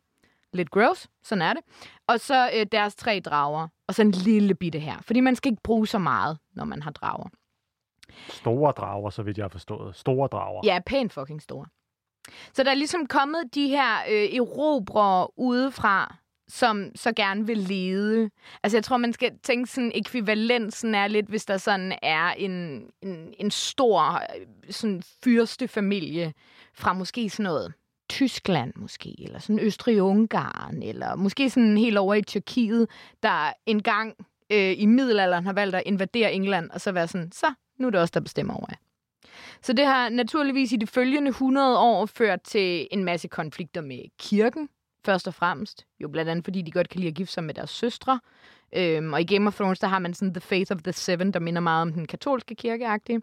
[0.52, 1.62] Lidt gross, sådan er det.
[2.06, 4.96] Og så øh, deres tre drager, og så en lille bitte her.
[5.02, 7.28] Fordi man skal ikke bruge så meget, når man har drager.
[8.28, 9.96] Store drager, så vidt jeg har forstået.
[9.96, 10.60] Store drager.
[10.64, 11.66] Ja, pænt fucking store.
[12.52, 16.16] Så der er ligesom kommet de her øh, erobrere udefra,
[16.50, 18.30] som så gerne vil lede.
[18.62, 22.84] Altså, jeg tror, man skal tænke sådan, ekvivalensen er lidt, hvis der sådan er en,
[23.02, 26.32] en, en stor øh, sådan fyrstefamilie
[26.74, 27.72] fra måske sådan noget
[28.08, 32.88] Tyskland måske, eller sådan Østrig-Ungarn, eller måske sådan helt over i Tyrkiet,
[33.22, 34.14] der engang
[34.52, 37.90] øh, i middelalderen har valgt at invadere England, og så være sådan, så nu er
[37.90, 38.76] det også der bestemmer over jer.
[39.62, 43.98] Så det har naturligvis i de følgende 100 år ført til en masse konflikter med
[44.18, 44.68] kirken,
[45.04, 45.86] først og fremmest.
[46.00, 48.20] Jo blandt andet, fordi de godt kan lide at gifte sig med deres søstre.
[48.76, 51.32] Øhm, og i Game of Thrones, der har man sådan The Faith of the Seven,
[51.32, 53.22] der minder meget om den katolske kirkeagtige.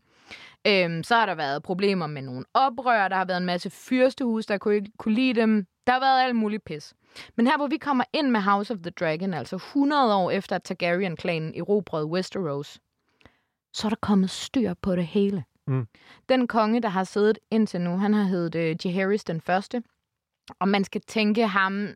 [0.67, 4.45] Øhm, så har der været problemer med nogle oprør, der har været en masse fyrstehus,
[4.45, 5.65] der kunne ikke kunne lide dem.
[5.87, 6.93] Der har været alt muligt pis.
[7.35, 10.55] Men her, hvor vi kommer ind med House of the Dragon, altså 100 år efter,
[10.55, 12.79] at Targaryen-klanen erobrede Westeros,
[13.73, 15.43] så er der kommet styr på det hele.
[15.67, 15.87] Mm.
[16.29, 19.83] Den konge, der har siddet indtil nu, han har heddet øh, Jaehaerys den første.
[20.59, 21.89] Og man skal tænke ham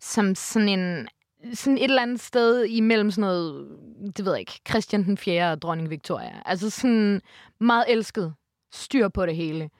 [0.00, 1.08] som sådan en
[1.54, 3.68] sådan et eller andet sted imellem sådan noget,
[4.16, 5.52] det ved jeg ikke, Christian den 4.
[5.52, 6.42] og dronning Victoria.
[6.44, 7.20] Altså sådan
[7.58, 8.34] meget elsket,
[8.72, 9.70] styr på det hele.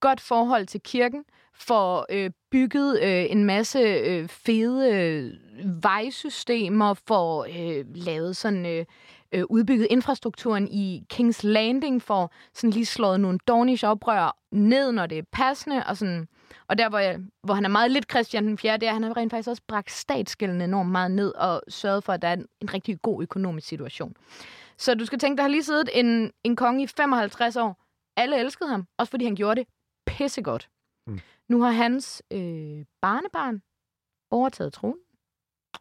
[0.00, 1.24] Godt forhold til kirken,
[1.54, 5.32] får øh, bygget øh, en masse øh, fede øh,
[5.84, 8.84] vejsystemer, får øh, lavet sådan øh,
[9.32, 15.06] øh, udbygget infrastrukturen i Kings Landing, for sådan lige slået nogle Dornish oprør ned, når
[15.06, 16.28] det er passende, og sådan
[16.68, 18.94] og der, hvor, jeg, hvor han er meget lidt Christian den 4., det er, at
[18.94, 22.28] han har rent faktisk også bragt statsgælden enormt meget ned og sørget for, at der
[22.28, 24.14] er en, en rigtig god økonomisk situation.
[24.76, 27.82] Så du skal tænke, der har lige siddet en, en konge i 55 år.
[28.16, 29.68] Alle elskede ham, også fordi han gjorde det
[30.06, 30.70] pissegodt.
[31.06, 31.20] Mm.
[31.48, 33.62] Nu har hans øh, barnebarn
[34.30, 34.98] overtaget tronen,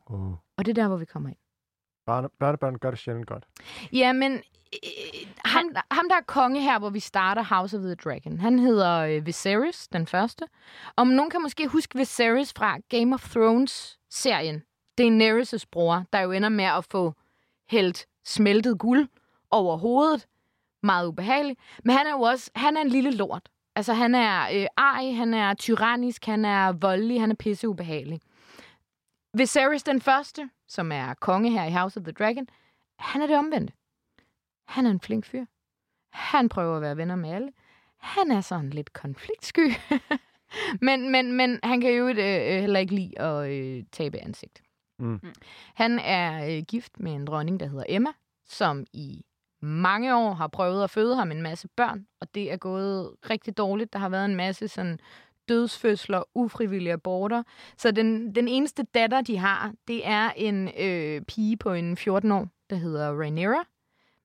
[0.06, 0.32] Oh.
[0.32, 1.38] og det er der, hvor vi kommer ind.
[2.10, 3.44] Børne, børnebørn gør det sjældent godt.
[3.94, 7.96] Ja, men øh, ham, ham, der er konge her, hvor vi starter House of the
[7.96, 10.46] Dragon, han hedder øh, Viserys, den første.
[10.96, 14.64] Om nogen kan måske huske Viserys fra Game of Thrones-serien.
[15.02, 17.14] Daenerys' bror, der jo ender med at få
[17.70, 19.08] hældt smeltet guld
[19.52, 20.28] over hovedet.
[20.84, 21.60] Meget ubehageligt.
[21.84, 23.50] Men han er jo også han er en lille lort.
[23.76, 28.20] Altså, han er øh, ej, han er tyrannisk, han er voldelig, han er pisseubehagelig.
[29.34, 32.48] Viserys den første, som er konge her i House of the Dragon,
[33.00, 33.74] han er det omvendte.
[34.68, 35.46] Han er en flink fyr.
[36.14, 37.52] Han prøver at være venner med alle.
[37.98, 39.72] Han er sådan lidt konfliktsky.
[40.88, 44.62] men, men, men han kan jo øh, øh, heller ikke lide at øh, tabe ansigt.
[45.00, 45.20] Mm.
[45.76, 48.10] Han er øh, gift med en dronning, der hedder Emma,
[48.46, 49.26] som i
[49.62, 53.58] mange år har prøvet at føde ham en masse børn, og det er gået rigtig
[53.58, 53.94] dårligt.
[53.94, 55.00] Der har været en masse sådan
[55.50, 57.44] dødsfødsler, ufrivillige aborter.
[57.78, 62.32] Så den, den eneste datter, de har, det er en øh, pige på en 14
[62.32, 63.64] år, der hedder Rhaenyra.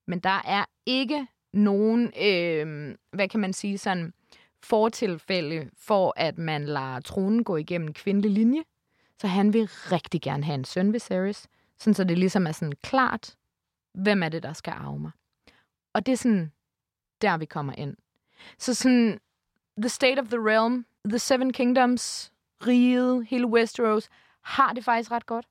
[0.07, 4.13] Men der er ikke nogen, øh, hvad kan man sige, sådan
[4.63, 8.63] fortilfælde for, at man lader tronen gå igennem kvindelig linje.
[9.21, 11.47] Så han vil rigtig gerne have en søn, Viserys.
[11.79, 13.37] Sådan, så det ligesom er sådan klart,
[13.95, 15.11] hvem er det, der skal arve mig.
[15.93, 16.53] Og det er sådan,
[17.23, 17.97] der vi kommer ind.
[18.59, 19.21] Så sådan,
[19.79, 22.33] the state of the realm, the seven kingdoms,
[22.67, 24.09] riget, hele Westeros,
[24.43, 25.47] har det faktisk ret godt.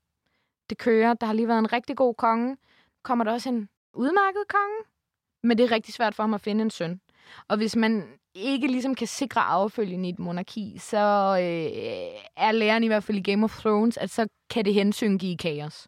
[0.69, 1.13] Det kører.
[1.13, 2.57] Der har lige været en rigtig god konge.
[3.03, 4.77] Kommer der også en udmærket konge?
[5.43, 7.01] Men det er rigtig svært for ham at finde en søn.
[7.47, 8.03] Og hvis man
[8.35, 10.97] ikke ligesom kan sikre affølgen i et monarki, så
[11.39, 15.17] øh, er læreren i hvert fald i Game of Thrones, at så kan det hensyn
[15.17, 15.87] give kaos.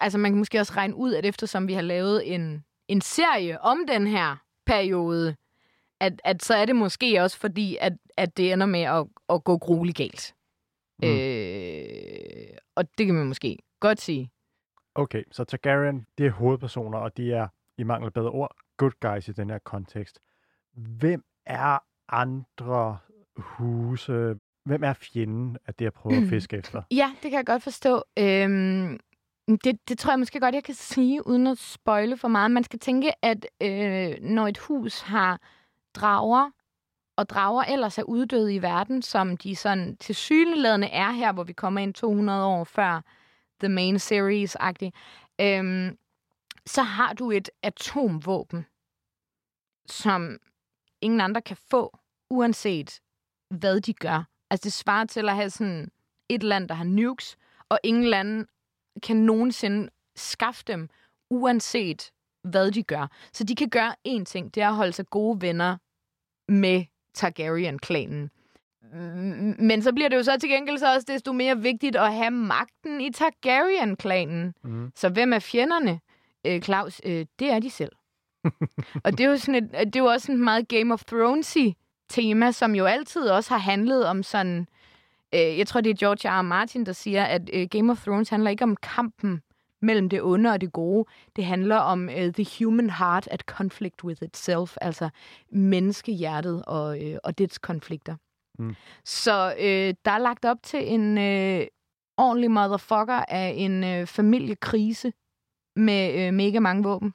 [0.00, 3.60] Altså man kan måske også regne ud, at eftersom vi har lavet en, en serie
[3.60, 5.36] om den her periode,
[6.00, 9.44] at, at så er det måske også fordi, at, at det ender med at, at
[9.44, 10.34] gå grueligt galt.
[11.02, 11.08] Mm.
[11.08, 14.30] Øh, og det kan man måske godt sige.
[14.94, 18.92] Okay, så Targaryen, det er hovedpersoner, og de er, i mangel af bedre ord, good
[19.00, 20.20] guys i den her kontekst.
[20.72, 21.78] Hvem er
[22.08, 22.98] andre
[23.36, 24.34] huse?
[24.64, 26.82] Hvem er fjenden af det, jeg prøver at fiske efter?
[26.90, 28.02] Ja, det kan jeg godt forstå.
[28.18, 28.98] Øhm,
[29.64, 32.50] det, det tror jeg måske godt, jeg kan sige, uden at spoile for meget.
[32.50, 35.40] Man skal tænke, at øh, når et hus har
[35.96, 36.50] drager,
[37.16, 41.44] og drager ellers er uddøde i verden, som de sådan til syneladende er her, hvor
[41.44, 43.00] vi kommer ind 200 år før
[43.60, 44.90] The Main Series-agtigt,
[45.40, 45.98] øhm,
[46.66, 48.66] så har du et atomvåben,
[49.86, 50.38] som
[51.00, 51.98] ingen andre kan få,
[52.30, 53.00] uanset
[53.50, 54.24] hvad de gør.
[54.50, 55.90] Altså det svarer til at have sådan
[56.28, 57.36] et land, der har nukes,
[57.68, 58.46] og ingen land
[59.02, 60.88] kan nogensinde skaffe dem,
[61.30, 63.06] uanset hvad de gør.
[63.32, 65.76] Så de kan gøre én ting, det er at holde sig gode venner
[66.48, 68.30] med Targaryen-klanen.
[69.58, 72.30] Men så bliver det jo så til gengæld så også desto mere vigtigt at have
[72.30, 74.54] magten i Targaryen-klanen.
[74.64, 74.92] Mm.
[74.96, 76.00] Så hvem er fjenderne,
[76.46, 77.00] øh, Claus?
[77.04, 77.92] Øh, det er de selv.
[79.04, 81.56] og det er jo sådan et, det er jo også en meget Game of Thrones
[82.08, 84.66] tema, som jo altid også har handlet om sådan
[85.34, 86.38] Øh, jeg tror, det er George R.
[86.38, 86.42] R.
[86.42, 89.42] Martin, der siger, at øh, Game of Thrones handler ikke om kampen
[89.82, 91.04] mellem det onde og det gode.
[91.36, 95.08] Det handler om uh, the human heart at conflict with itself, altså
[95.50, 98.16] menneskehjertet og, øh, og dets konflikter.
[98.58, 98.74] Mm.
[99.04, 101.66] Så øh, der er lagt op til en øh,
[102.16, 105.12] ordentlig motherfucker af en øh, familiekrise
[105.76, 107.12] med øh, mega mange våben.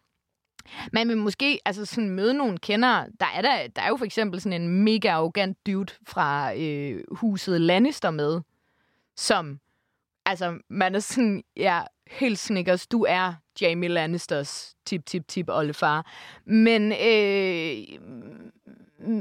[0.93, 3.05] Man vil måske altså sådan møde nogle kender.
[3.19, 7.03] Der er, der, der er jo for eksempel sådan en mega arrogant dude fra øh,
[7.11, 8.41] huset Lannister med,
[9.15, 9.59] som,
[10.25, 16.11] altså man er sådan, ja, helt snickers, du er Jamie Lannisters tip, tip, tip, oldefar.
[16.45, 17.99] Men, øh,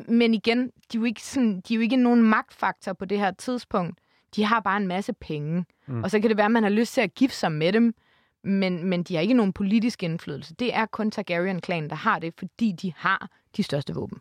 [0.09, 3.19] men igen, de er, jo ikke sådan, de er jo ikke nogen magtfaktor på det
[3.19, 3.99] her tidspunkt.
[4.37, 5.65] De har bare en masse penge.
[5.87, 5.95] Mm.
[5.95, 6.05] Mm.
[6.05, 7.95] Og så kan det være, at man har lyst til at gifte sig med dem,
[8.45, 10.55] men, men de har ikke nogen politisk indflydelse.
[10.55, 14.19] Det er kun Targaryen-klanen, der har det, fordi de har de største våben.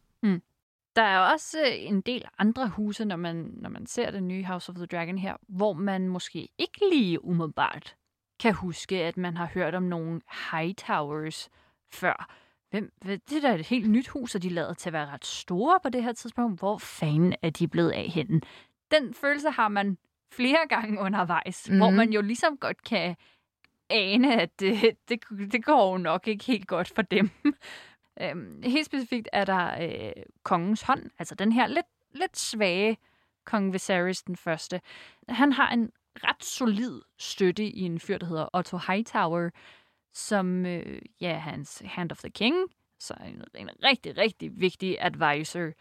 [0.96, 4.46] Der er også øh, en del andre huse, når man, når man ser den nye
[4.46, 7.96] House of the Dragon her, hvor man måske ikke lige umiddelbart
[8.40, 10.22] kan huske, at man har hørt om nogle
[10.52, 11.50] Hightowers
[11.92, 12.30] før.
[12.70, 15.26] Hvem, det er da et helt nyt hus, og de lader til at være ret
[15.26, 16.60] store på det her tidspunkt.
[16.60, 18.42] Hvor fanden er de blevet af henne?
[18.92, 19.98] Den følelse har man
[20.32, 21.80] flere gange undervejs, mm-hmm.
[21.80, 21.98] hvor Mhm.
[21.98, 23.16] man jo ligesom godt kan
[23.90, 25.20] ane, at det, det,
[25.52, 27.30] det går jo nok ikke helt godt for dem.
[28.22, 32.98] Øhm, helt specifikt er der øh, kongens hånd, altså den her lidt, lidt svage
[33.46, 34.82] kong Viserys den første.
[35.30, 35.92] Han har en
[36.24, 39.50] ret solid støtte i en fyr, der hedder Otto Hightower,
[40.14, 42.56] som øh, ja, hans Hand of the King,
[43.00, 45.72] så en, en rigtig, rigtig vigtig advisor,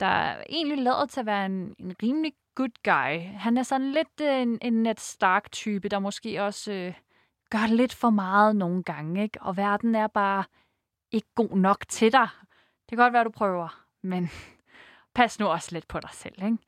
[0.00, 3.20] der egentlig lader til at være en, en rimelig good guy.
[3.38, 6.94] Han er sådan lidt øh, en, en Ned Stark-type, der måske også øh,
[7.50, 9.42] gør lidt for meget nogle gange, ikke?
[9.42, 10.44] Og verden er bare
[11.12, 12.28] ikke god nok til dig.
[12.80, 14.30] Det kan godt være, du prøver, men
[15.14, 16.58] pas nu også lidt på dig selv, ikke?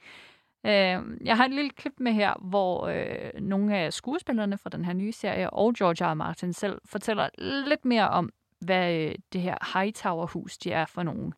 [0.66, 4.84] Øh, jeg har et lille klip med her, hvor øh, nogle af skuespillerne fra den
[4.84, 6.10] her nye serie og George R.
[6.10, 6.14] R.
[6.14, 7.28] Martin selv fortæller
[7.68, 11.34] lidt mere om, hvad øh, det her Hightower-hus de er for nogen.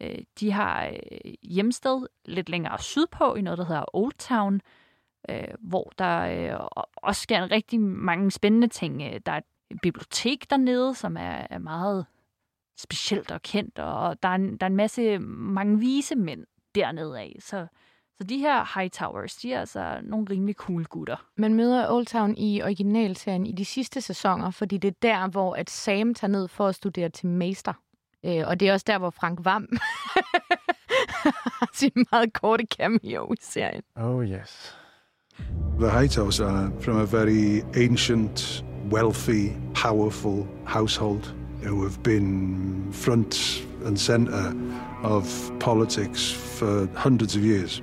[0.00, 4.60] Øh, de har øh, hjemsted lidt længere sydpå i noget, der hedder Old Town,
[5.28, 9.02] øh, hvor der øh, også sker rigtig mange spændende ting.
[9.02, 12.06] Øh, der er et bibliotek dernede, som er, er meget
[12.76, 17.18] specielt og kendt, og der er en, der er en masse mange vise mænd dernede
[17.18, 17.36] af.
[17.40, 17.66] Så,
[18.22, 21.16] så de her Hightowers, de er altså nogle rimelig cool gutter.
[21.36, 25.54] Man møder Old Town i originalserien i de sidste sæsoner, fordi det er der, hvor
[25.54, 27.72] at Sam tager ned for at studere til mester.
[28.24, 29.68] Øh, og det er også der, hvor Frank Vam
[31.58, 33.82] har sin meget korte cameo i serien.
[33.96, 34.76] Oh yes.
[35.80, 41.22] The Hightowers are from a very ancient, wealthy, powerful household
[41.64, 44.54] who have been front and centre
[45.02, 47.82] of politics for hundreds of years.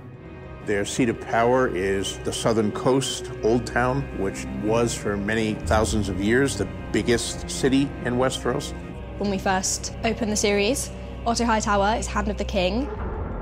[0.69, 6.09] Their seat of power is the southern coast, Old Town, which was for many thousands
[6.09, 8.73] of years the biggest city in Westeros.
[9.17, 10.91] When we first opened the series,
[11.25, 12.87] Otto Hightower is Hand of the King.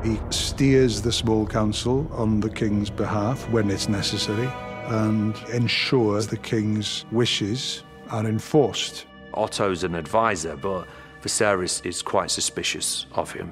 [0.05, 4.49] He steers the small council on the king's behalf when it's necessary
[4.85, 9.05] and ensures the king's wishes are enforced.
[9.33, 10.87] Otto's an advisor, but
[11.21, 13.51] Viserys is quite suspicious of him.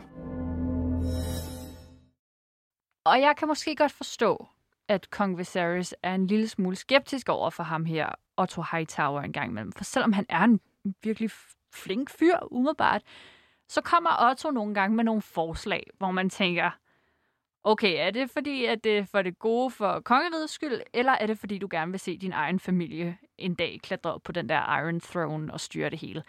[3.05, 4.47] Og jeg kan måske godt forstå,
[4.87, 9.33] at kong Viserys er en lille smule skeptisk over for ham her, Otto Hightower en
[9.33, 9.71] gang imellem.
[9.71, 10.59] For selvom han er en
[11.03, 11.29] virkelig
[11.73, 13.01] flink fyr, umiddelbart,
[13.67, 16.71] så kommer Otto nogle gange med nogle forslag, hvor man tænker,
[17.63, 21.27] okay, er det fordi, at det er for det gode for kongerigets skyld, eller er
[21.27, 24.49] det fordi, du gerne vil se din egen familie en dag klatre op på den
[24.49, 26.23] der Iron Throne og styre det hele?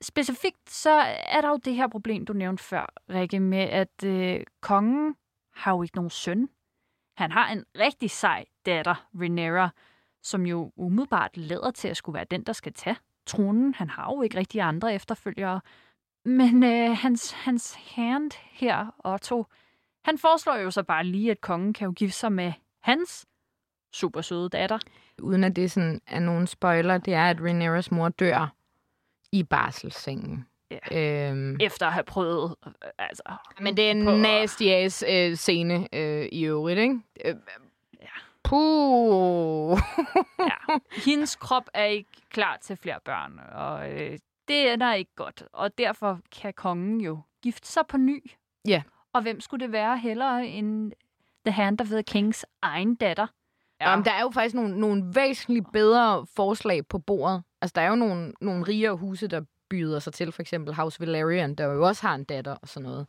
[0.00, 0.90] Specifikt så
[1.26, 5.14] er der jo det her problem, du nævnte før, Rikke, med at øh, kongen
[5.58, 6.48] har jo ikke nogen søn.
[7.16, 9.70] Han har en rigtig sej datter, Rhaenyra,
[10.22, 13.74] som jo umiddelbart lader til at skulle være den, der skal tage tronen.
[13.74, 15.60] Han har jo ikke rigtig andre efterfølgere.
[16.24, 19.46] Men øh, hans, hans hand her, Otto,
[20.04, 23.26] han foreslår jo så bare lige, at kongen kan jo give sig med hans
[23.92, 24.78] super søde datter.
[25.22, 28.54] Uden at det sådan er nogen spoiler, det er, at Rhaenyras mor dør
[29.32, 30.46] i barselssengen.
[30.70, 31.28] Ja.
[31.30, 33.22] Øhm, Efter at have prøvet, øh, altså...
[33.60, 37.00] men det er en nasty ass øh, scene øh, i øvrigt, ikke?
[37.24, 37.34] Øh,
[38.00, 38.06] Ja.
[38.44, 39.78] Puh.
[40.38, 40.78] ja.
[41.06, 44.18] Hendes krop er ikke klar til flere børn, og øh,
[44.48, 45.42] det ender ikke godt.
[45.52, 48.30] Og derfor kan kongen jo gifte sig på ny.
[48.66, 48.82] Ja.
[49.12, 50.92] Og hvem skulle det være hellere end
[51.46, 53.26] The Hand of the Kings egen datter?
[53.80, 53.90] Ja.
[53.90, 57.42] Jamen, der er jo faktisk nogle, nogle væsentligt bedre forslag på bordet.
[57.62, 59.40] Altså, der er jo nogle, nogle rigere huse, der
[59.70, 60.32] byder sig til.
[60.32, 63.06] For eksempel House Valerian, der jo også har en datter og sådan noget.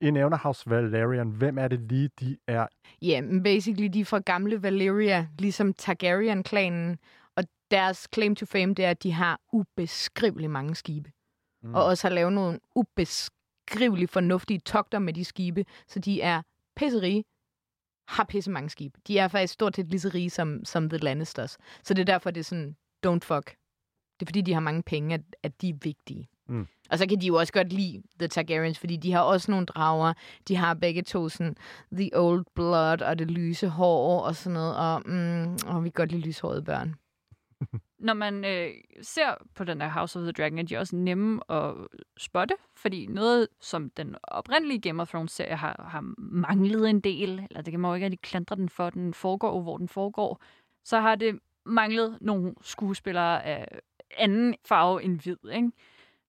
[0.00, 1.30] I nævner House Valerian.
[1.30, 2.66] Hvem er det lige, de er?
[3.02, 6.98] Ja, men basically de er fra gamle Valyria, ligesom Targaryen-klanen.
[7.36, 11.12] Og deres claim to fame, det er, at de har ubeskriveligt mange skibe.
[11.62, 11.74] Mm.
[11.74, 16.42] Og også har lavet nogle ubeskriveligt fornuftige togter med de skibe, så de er
[16.76, 17.24] pisserige,
[18.08, 19.00] har pisse mange skibe.
[19.06, 21.58] De er faktisk stort set lige så rige som, som The Lannisters.
[21.82, 22.76] Så det er derfor, det er sådan,
[23.06, 23.56] don't fuck.
[24.20, 26.28] Det er fordi, de har mange penge, at, at de er vigtige.
[26.48, 26.66] Mm.
[26.90, 29.66] Og så kan de jo også godt lide The Targaryens, fordi de har også nogle
[29.66, 30.12] drager.
[30.48, 31.56] De har begge to sådan
[31.92, 34.76] The Old Blood og det lyse hår og sådan noget.
[34.76, 36.94] Og, mm, og vi kan godt lide lyshårede børn.
[37.98, 38.70] Når man øh,
[39.02, 41.74] ser på den her House of the Dragon, er de også nemme at
[42.18, 47.62] spotte, fordi noget, som den oprindelige Game of Thrones-serie har, har manglet en del, eller
[47.62, 50.42] det kan man jo ikke rigtig klandre den for, den foregår, hvor den foregår,
[50.84, 53.80] så har det manglet nogle skuespillere af
[54.18, 55.70] anden farve end hvid, ikke?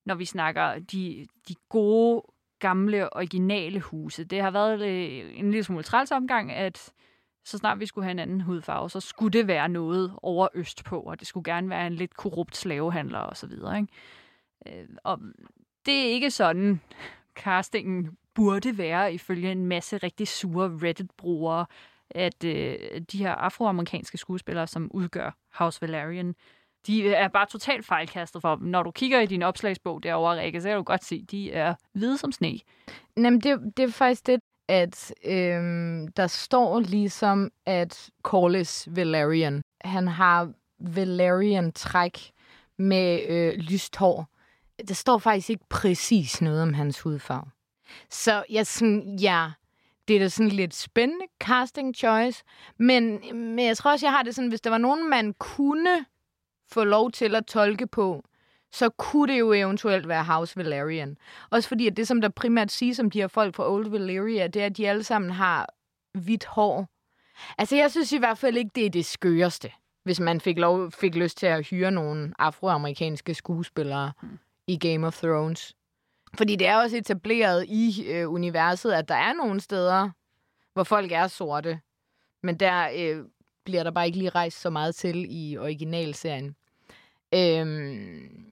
[0.06, 2.24] når vi snakker de, de gode,
[2.60, 4.24] gamle, originale huse.
[4.24, 6.94] Det har været øh, en lille smule træls omgang, at
[7.46, 10.84] så snart vi skulle have en anden hudfarve, så skulle det være noget over øst
[10.86, 13.78] på, og det skulle gerne være en lidt korrupt slavehandler og så videre.
[13.78, 14.82] Ikke?
[14.82, 15.20] Øh, og
[15.86, 16.82] det er ikke sådan,
[17.36, 21.66] castingen burde være, ifølge en masse rigtig sure Reddit-brugere,
[22.10, 26.36] at øh, de her afroamerikanske skuespillere, som udgør House Valerian,
[26.88, 28.68] de øh, er bare totalt fejlkastet for dem.
[28.68, 31.52] Når du kigger i din opslagsbog derovre, Rikke, så kan du godt se, at de
[31.52, 32.60] er hvide som sne.
[33.18, 40.08] Jamen, det, det er faktisk det, at øhm, der står ligesom, at Corlys Valerian, han
[40.08, 42.32] har Valerian-træk
[42.78, 44.28] med øh, lyst hår.
[44.88, 47.52] Der står faktisk ikke præcis noget om hans hudfarve.
[48.10, 49.52] Så jeg sådan, ja,
[50.08, 52.44] det er da sådan lidt spændende casting choice,
[52.78, 56.06] men, men jeg tror også, jeg har det sådan, hvis der var nogen, man kunne
[56.72, 58.24] få lov til at tolke på,
[58.72, 61.18] så kunne det jo eventuelt være House Valerian.
[61.50, 64.48] Også fordi, at det, som der primært siges om de her folk fra Old Valeria,
[64.48, 65.70] det er, at de alle sammen har
[66.14, 66.88] hvidt hår.
[67.58, 69.72] Altså, jeg synes i hvert fald ikke, det er det skøreste,
[70.04, 74.40] hvis man fik, lov, fik lyst til at hyre nogle afroamerikanske skuespillere mm.
[74.68, 75.76] i Game of Thrones.
[76.38, 80.10] Fordi det er også etableret i øh, universet, at der er nogle steder,
[80.74, 81.80] hvor folk er sorte.
[82.44, 83.26] Men der øh,
[83.66, 86.56] bliver der bare ikke lige rejst så meget til i originalserien.
[87.34, 88.52] Øhm,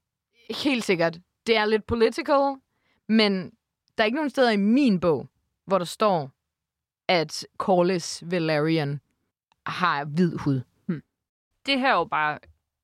[0.64, 1.18] helt sikkert.
[1.48, 2.56] Det er lidt political,
[3.08, 3.52] men
[3.98, 5.30] der er ikke nogen steder i min bog,
[5.66, 6.32] hvor der står,
[7.08, 9.00] at Corlys Valerian
[9.66, 10.62] har hvid hud.
[10.86, 11.04] Hmm.
[11.66, 12.40] Det her er jo bare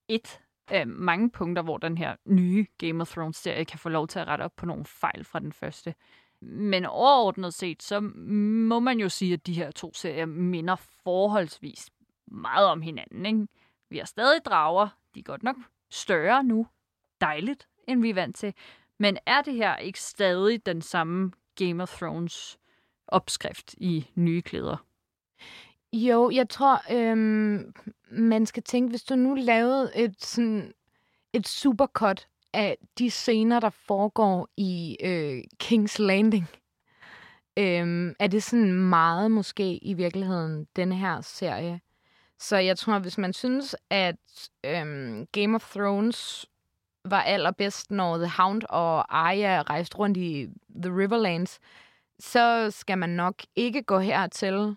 [0.07, 4.19] et af mange punkter, hvor den her nye Game of Thrones-serie kan få lov til
[4.19, 5.95] at rette op på nogle fejl fra den første.
[6.41, 11.89] Men overordnet set, så må man jo sige, at de her to serier minder forholdsvis
[12.31, 13.25] meget om hinanden.
[13.25, 13.47] Ikke?
[13.89, 14.87] Vi har stadig drager.
[15.15, 15.55] De er godt nok
[15.89, 16.67] større nu.
[17.21, 18.53] Dejligt, end vi er vant til.
[18.97, 22.59] Men er det her ikke stadig den samme Game of Thrones
[23.07, 24.85] opskrift i nye klæder?
[25.93, 27.73] Jo, jeg tror, øhm,
[28.11, 30.73] man skal tænke, hvis du nu lavede et, sådan,
[31.33, 36.47] et supercut af de scener, der foregår i øh, King's Landing,
[37.57, 41.81] øhm, er det sådan meget måske i virkeligheden den her serie.
[42.39, 44.15] Så jeg tror, hvis man synes, at
[44.65, 46.45] øhm, Game of Thrones
[47.05, 50.47] var allerbedst, når The Hound og Arya rejste rundt i
[50.83, 51.59] The Riverlands,
[52.19, 54.75] så skal man nok ikke gå hertil.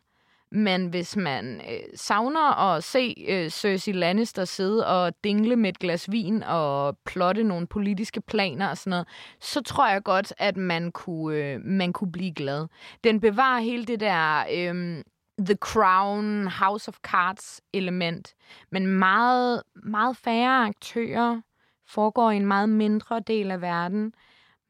[0.55, 5.79] Men hvis man øh, savner at se øh, Cersei Lannister sidde og dingle med et
[5.79, 9.09] glas vin og plotte nogle politiske planer og sådan noget,
[9.41, 12.67] så tror jeg godt, at man kunne, øh, man kunne blive glad.
[13.05, 15.03] Den bevarer hele det der øh,
[15.39, 18.35] The Crown, House of Cards element,
[18.71, 21.41] men meget, meget færre aktører
[21.87, 24.15] foregår i en meget mindre del af verden.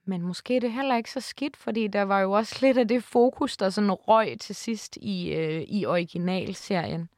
[0.04, 2.88] Men måske er det heller ikke så skidt, fordi der var jo også lidt af
[2.88, 7.08] det fokus, der sådan røg til sidst i, øh, i originalserien.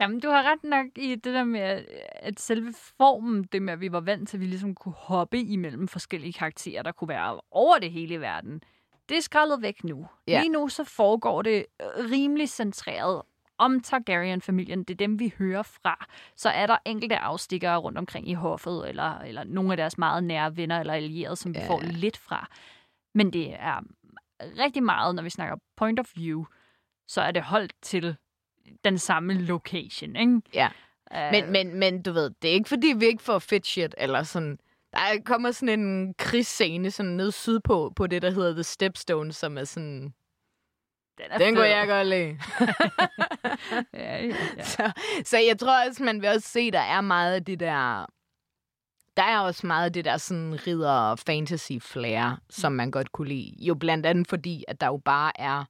[0.00, 3.80] Jamen, du har ret nok i det der med, at selve formen, det med, at
[3.80, 7.40] vi var vant til, at vi ligesom kunne hoppe imellem forskellige karakterer, der kunne være
[7.50, 8.62] over det hele i verden
[9.08, 10.06] det er skrællet væk nu.
[10.28, 10.40] Ja.
[10.40, 13.22] Lige nu så foregår det øh, rimelig centreret
[13.58, 14.84] om Targaryen-familien.
[14.84, 16.06] Det er dem, vi hører fra.
[16.36, 20.24] Så er der enkelte afstikkere rundt omkring i hoffet, eller, eller nogle af deres meget
[20.24, 21.60] nære venner eller allierede, som ja.
[21.60, 22.48] vi får lidt fra.
[23.14, 23.80] Men det er
[24.58, 26.44] rigtig meget, når vi snakker point of view,
[27.08, 28.16] så er det holdt til
[28.84, 30.40] den samme location, ikke?
[30.54, 30.68] Ja.
[31.10, 33.94] Uh, men, men, men du ved, det er ikke fordi, vi ikke får fit shit,
[33.98, 34.58] eller sådan
[34.94, 39.58] der kommer sådan en krigsscene sådan ned sydpå, på det, der hedder The Stepstone, som
[39.58, 40.14] er sådan...
[41.18, 42.38] Den, er den går jeg godt lide.
[44.04, 44.64] ja, ja, ja.
[44.64, 44.92] Så,
[45.24, 48.06] så jeg tror også, man vil også se, der er meget af det der
[49.16, 53.28] der er også meget af det der sådan ridder fantasy flair, som man godt kunne
[53.28, 53.54] lide.
[53.58, 55.64] Jo blandt andet fordi, at der jo bare er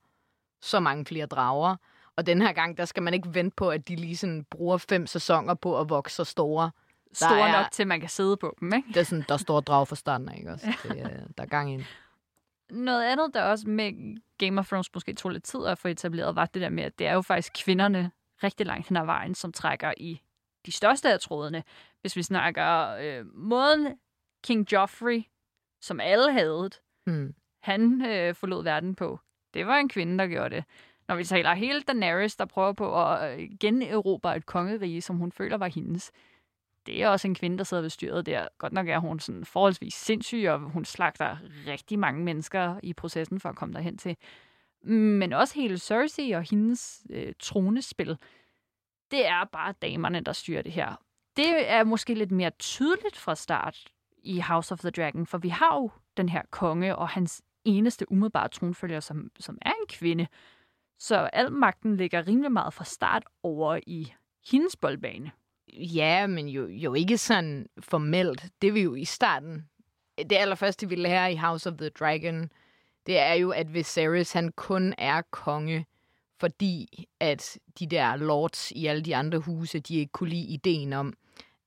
[0.62, 1.76] så mange flere drager.
[2.16, 4.78] Og den her gang, der skal man ikke vente på, at de lige sådan bruger
[4.78, 6.70] fem sæsoner på at vokse så store.
[7.16, 8.88] Store er- nok til, at man kan sidde på dem, ikke?
[8.88, 10.66] Det er sådan, der står drag for starten, ikke også?
[10.82, 11.08] Det, er-
[11.38, 11.84] der er gang i.
[12.70, 16.36] Noget andet, der også med Game of Thrones måske tog lidt tid at få etableret,
[16.36, 18.10] var det der med, at det er jo faktisk kvinderne
[18.42, 20.20] rigtig langt hen ad vejen, som trækker i
[20.66, 21.62] de største af trådene.
[22.00, 23.88] Hvis vi snakker øh, måden
[24.44, 25.22] King Joffrey,
[25.80, 26.70] som alle havde,
[27.06, 27.34] Hmm.
[27.62, 29.20] han øh, forlod verden på.
[29.54, 30.64] Det var en kvinde, der gjorde det.
[31.08, 35.32] Når vi taler hele Daenerys, der prøver på at øh, generobre et kongerige, som hun
[35.32, 36.12] føler var hendes.
[36.86, 38.48] Det er også en kvinde, der sidder ved styret der.
[38.58, 43.40] Godt nok er hun sådan forholdsvis sindssyg, og hun slagter rigtig mange mennesker i processen
[43.40, 44.16] for at komme derhen til.
[44.82, 48.18] Men også hele Cersei og hendes øh, tronespil,
[49.10, 50.94] det er bare damerne, der styrer det her.
[51.36, 53.84] Det er måske lidt mere tydeligt fra start
[54.18, 58.12] i House of the Dragon, for vi har jo den her konge og hans eneste
[58.12, 60.26] umiddelbare tronfølger, som, som er en kvinde.
[60.98, 64.12] Så al magten ligger rimelig meget fra start over i
[64.50, 65.30] hendes boldbane.
[65.74, 68.44] Ja, men jo, jo ikke sådan formelt.
[68.62, 69.68] Det vi jo i starten.
[70.18, 72.50] Det allerførste, vi lærer i House of the Dragon,
[73.06, 75.86] det er jo, at Viserys han kun er konge,
[76.40, 80.92] fordi at de der lords i alle de andre huse, de ikke kunne lide ideen
[80.92, 81.12] om,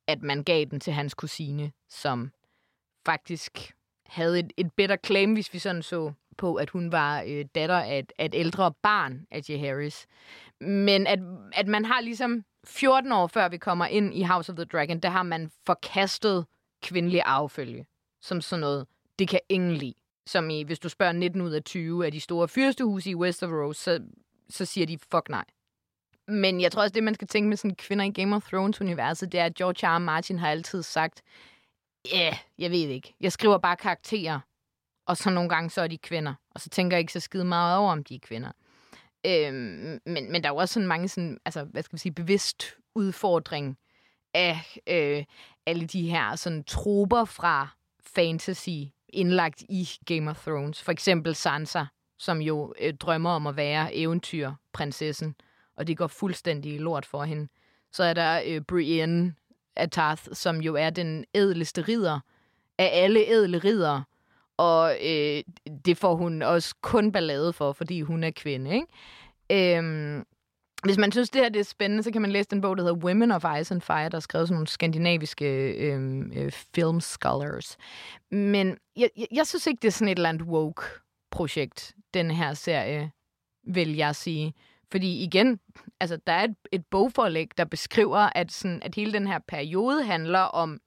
[0.08, 2.32] at man gav den til hans kusine, som
[3.06, 3.74] faktisk
[4.06, 7.80] havde et, et better claim, hvis vi sådan så på, at hun var øh, datter
[7.80, 10.06] af et, af et ældre barn af Jaehaerys.
[10.62, 11.20] Men at,
[11.54, 15.00] at man har ligesom 14 år før vi kommer ind i House of the Dragon,
[15.00, 16.46] der har man forkastet
[16.84, 17.86] kvindelig arvefølge.
[18.22, 18.88] Som sådan noget,
[19.20, 19.94] det kan ingen lide.
[20.28, 23.78] Som i, hvis du spørger 19 ud af 20 af de store fyrstehuse i Westeros,
[23.78, 24.00] så,
[24.50, 25.46] så siger de, fuck nej.
[26.28, 29.32] Men jeg tror også, det man skal tænke med sådan kvinder i Game of Thrones-universet,
[29.32, 29.96] det er, at George R.
[29.96, 30.00] R.
[30.00, 31.22] Martin har altid sagt,
[32.12, 33.16] ja, yeah, jeg ved ikke.
[33.22, 34.40] Jeg skriver bare karakterer,
[35.06, 36.34] og så nogle gange så er de kvinder.
[36.52, 38.52] Og så tænker jeg ikke så skide meget over, om de er kvinder.
[39.28, 42.12] Øhm, men, men der er jo også sådan mange sådan, altså, hvad skal vi sige,
[42.12, 42.66] bevidst
[42.96, 43.78] udfordring
[44.34, 45.24] af øh,
[45.66, 47.68] alle de her sådan troper fra
[48.16, 48.70] fantasy
[49.10, 50.82] indlagt i Game of Thrones.
[50.82, 51.86] For eksempel Sansa,
[52.18, 55.36] som jo øh, drømmer om at være eventyrprinsessen,
[55.78, 57.48] og det går fuldstændig lort for hende.
[57.92, 59.36] Så er der øh, Brienne
[59.76, 62.20] af Tarth, som jo er den ædleste ridder
[62.78, 64.04] af alle ædle riddere,
[64.58, 65.44] og øh,
[65.86, 69.78] det får hun også kun ballade for, fordi hun er kvinde, ikke?
[69.78, 70.26] Øhm,
[70.84, 72.84] hvis man synes, det her det er spændende, så kan man læse den bog, der
[72.84, 77.00] hedder Women of Ice and Fire, der er skrevet sådan nogle skandinaviske øhm, øh, film
[77.00, 77.78] scholars.
[78.32, 82.54] Men jeg, jeg, jeg synes ikke, det er sådan et eller andet woke-projekt, den her
[82.54, 83.12] serie,
[83.68, 84.54] vil jeg sige.
[84.92, 85.60] Fordi igen,
[86.00, 90.04] altså, der er et, et bogforlæg, der beskriver, at, sådan, at hele den her periode
[90.04, 90.80] handler om,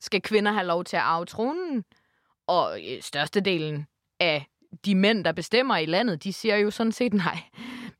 [0.00, 1.84] skal kvinder have lov til at arve tronen?
[2.50, 3.86] Og øh, størstedelen
[4.20, 4.46] af
[4.84, 7.38] de mænd, der bestemmer i landet, de siger jo sådan set nej.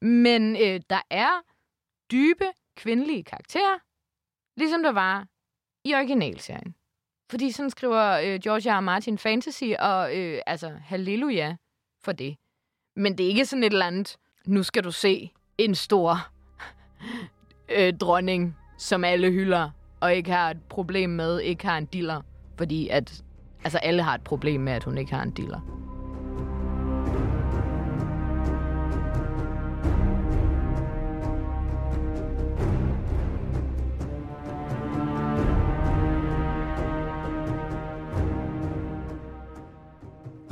[0.01, 1.31] Men øh, der er
[2.13, 2.45] dybe
[2.77, 3.79] kvindelige karakterer,
[4.57, 5.27] ligesom der var
[5.85, 6.75] i originalserien.
[7.31, 8.77] Fordi sådan skriver øh, George R.
[8.77, 8.81] R.
[8.81, 11.57] Martin fantasy, og øh, altså halleluja
[12.05, 12.37] for det.
[12.97, 16.17] Men det er ikke sådan et eller andet, nu skal du se en stor
[17.69, 19.71] øh, dronning, som alle hylder,
[20.01, 22.23] og ikke har et problem med, ikke har en diller.
[22.59, 23.23] Fordi at,
[23.65, 25.61] altså alle har et problem med, at hun ikke har en dealer.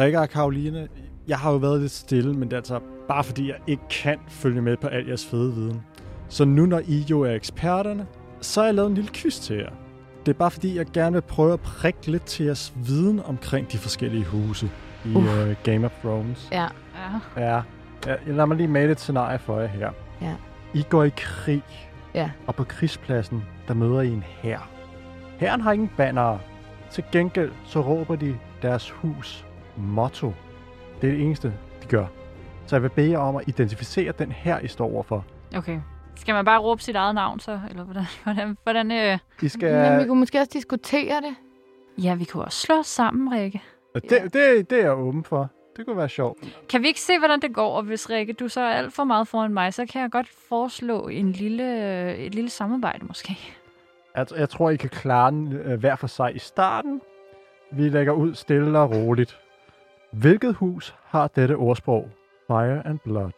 [0.01, 0.89] Rikke og Karoline,
[1.29, 4.19] jeg har jo været lidt stille, men det er altså bare fordi, jeg ikke kan
[4.29, 5.83] følge med på al jeres fede viden.
[6.29, 8.07] Så nu når I jo er eksperterne,
[8.41, 9.88] så har jeg lavet en lille quiz til jer.
[10.29, 13.73] Det er bare fordi, jeg gerne vil prøve at prikke lidt til jeres viden omkring
[13.73, 14.71] de forskellige huse
[15.05, 15.23] i Uh.
[15.23, 16.49] uh, Game of Thrones.
[16.53, 16.67] Ja.
[17.37, 17.41] Ja.
[17.51, 17.63] Ja,
[18.07, 19.91] ja lad mig lige male et scenarie for jer her.
[20.21, 20.35] Ja.
[20.75, 21.63] I går i krig,
[22.15, 22.31] Ja.
[22.47, 24.69] og på krigspladsen, der møder I en hær.
[25.39, 26.39] Hæren har ingen bannere.
[26.91, 30.35] Til gengæld så råber de deres hus motto.
[31.01, 31.49] Det er det eneste,
[31.83, 32.07] de gør.
[32.67, 35.25] Så jeg vil bede jer om at identificere den her, I står overfor.
[35.57, 35.81] Okay.
[36.19, 37.61] Skal man bare råbe sit eget navn så?
[37.71, 38.05] Eller hvordan?
[38.25, 39.19] hvordan, hvordan øh...
[39.43, 39.91] I skal...
[39.91, 41.35] Men vi kunne måske også diskutere det.
[42.05, 43.63] Ja, vi kunne også slå os sammen, Rikke.
[43.95, 45.49] Og Det, det, det er jeg åben for.
[45.77, 46.39] Det kunne være sjovt.
[46.69, 47.77] Kan vi ikke se, hvordan det går?
[47.77, 50.29] Og hvis Rikke, du så er alt for meget foran mig, så kan jeg godt
[50.49, 53.39] foreslå en lille, et lille samarbejde måske.
[54.15, 57.01] Altså, jeg tror, I kan klare den øh, hver for sig i starten.
[57.73, 59.39] Vi lægger ud stille og roligt.
[60.13, 62.11] Hvilket hus har dette ordsprog?
[62.47, 63.31] Fire and blood.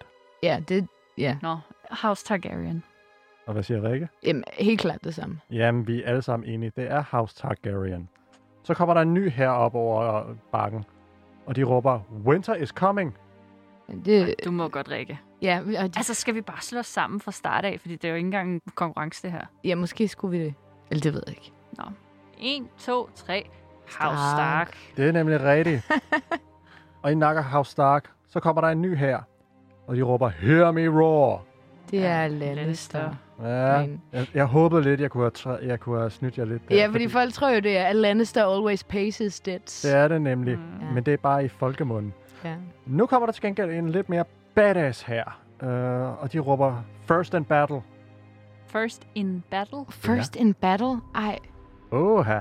[0.42, 0.88] Ja, det...
[1.18, 1.36] Ja.
[1.42, 1.56] Nå,
[1.90, 2.82] House Targaryen.
[3.46, 4.08] Og hvad siger Rikke?
[4.26, 5.40] Jamen, helt klart det samme.
[5.50, 6.72] Jamen, vi er alle sammen enige.
[6.76, 8.08] Det er House Targaryen.
[8.62, 10.84] Så kommer der en ny her op over bakken,
[11.46, 13.16] og de råber, Winter is coming.
[14.04, 15.20] Det, Du må godt, Rikke.
[15.42, 17.80] ja, og de, Altså, skal vi bare slå os sammen fra start af?
[17.80, 19.44] Fordi det er jo ikke engang en konkurrence, det her.
[19.64, 20.54] ja, måske skulle vi det.
[20.90, 21.52] Eller det ved jeg ikke.
[22.38, 23.48] 1, 2, 3.
[24.00, 24.68] House Stark.
[24.68, 24.96] Stark.
[24.96, 25.90] Det er nemlig rigtigt.
[27.02, 29.20] og i nakker House Stark, så kommer der en ny her,
[29.86, 31.42] og de råber, Hear me roar.
[31.90, 33.14] Det Ja, er Lannister.
[33.42, 36.44] Ja, Men- jeg, jeg håbede lidt, jeg kunne have, træ- jeg kunne have snydt jer
[36.44, 36.68] lidt.
[36.68, 39.82] Der, Ja, fordi folk tror jo, det er, at Lannister always pays his debts.
[39.82, 40.86] Det er det nemlig, Mm.
[40.94, 42.12] men det er bare i folkemunden.
[42.44, 42.54] Ja.
[42.86, 44.24] Nu kommer der til gengæld en lidt mere
[44.54, 47.80] badass her, øh, og de råber, First in battle.
[48.66, 49.78] First in battle.
[49.90, 50.96] First in battle?
[51.14, 51.38] Ej,
[51.92, 52.40] Åha.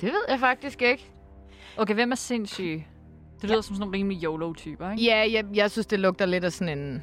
[0.00, 1.10] det ved jeg faktisk ikke.
[1.76, 2.82] Okay, hvem er sindssyg?
[3.42, 5.04] Det lyder som sådan nogle rimelig YOLO-typer, ikke?
[5.04, 7.02] Ja, jeg, jeg synes, det lugter lidt af sådan en...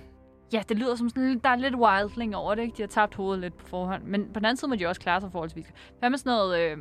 [0.54, 2.78] Ja, det lyder som sådan, der er lidt wildling over det, ikke?
[2.78, 4.04] De har tabt hovedet lidt på forhånd.
[4.04, 5.66] Men på den anden side må de også klare sig forholdsvis.
[6.00, 6.60] Hvad med sådan noget...
[6.72, 6.78] Øh...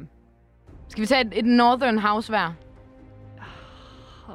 [0.88, 2.52] Skal vi tage et, et Northern House hver?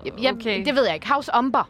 [0.05, 0.65] Jeg, jeg, Okay.
[0.65, 1.09] Det ved jeg ikke.
[1.11, 1.69] House Umber.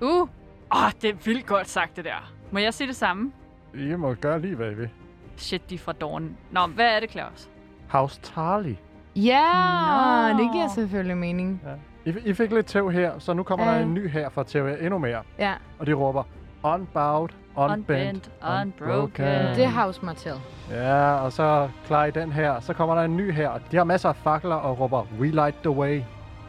[0.00, 0.08] Uh!
[0.08, 0.22] Åh,
[0.70, 2.32] oh, det er vildt godt sagt, det der.
[2.50, 3.32] Må jeg sige det samme?
[3.74, 4.88] I må gøre lige, hvad I vil.
[5.36, 6.36] Shit, de er fra Dawn.
[6.50, 7.50] Nå, hvad er det, Claus?
[7.88, 8.74] House Tarly.
[9.16, 10.38] Ja, Nå.
[10.42, 11.62] det giver selvfølgelig mening.
[12.04, 12.10] Ja.
[12.10, 13.74] I, I fik lidt tæv her, så nu kommer Ja.
[13.74, 15.22] der en ny her for at tæve jer endnu mere.
[15.38, 16.22] Ja, Og de råber,
[16.64, 19.24] Unbowed, Unbent, Unbent, Unbroken.
[19.26, 20.36] det er House Martell.
[20.70, 22.60] Ja, og så klar i den her.
[22.60, 23.50] Så kommer der en ny her.
[23.70, 25.98] De har masser af fakler og råber, We light the way.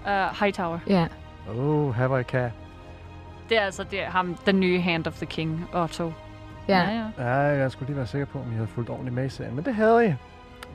[0.05, 0.79] Uh, Hightower.
[0.87, 1.07] Ja.
[1.57, 2.51] Oh, her hvor I kan.
[3.49, 6.11] Det er altså det er ham, den nye Hand of the King, Otto.
[6.67, 6.79] Ja.
[6.79, 7.05] ja.
[7.17, 9.55] Ja, jeg skulle lige være sikker på, om I havde fulgt ordentligt med i serien.
[9.55, 10.13] Men det havde I.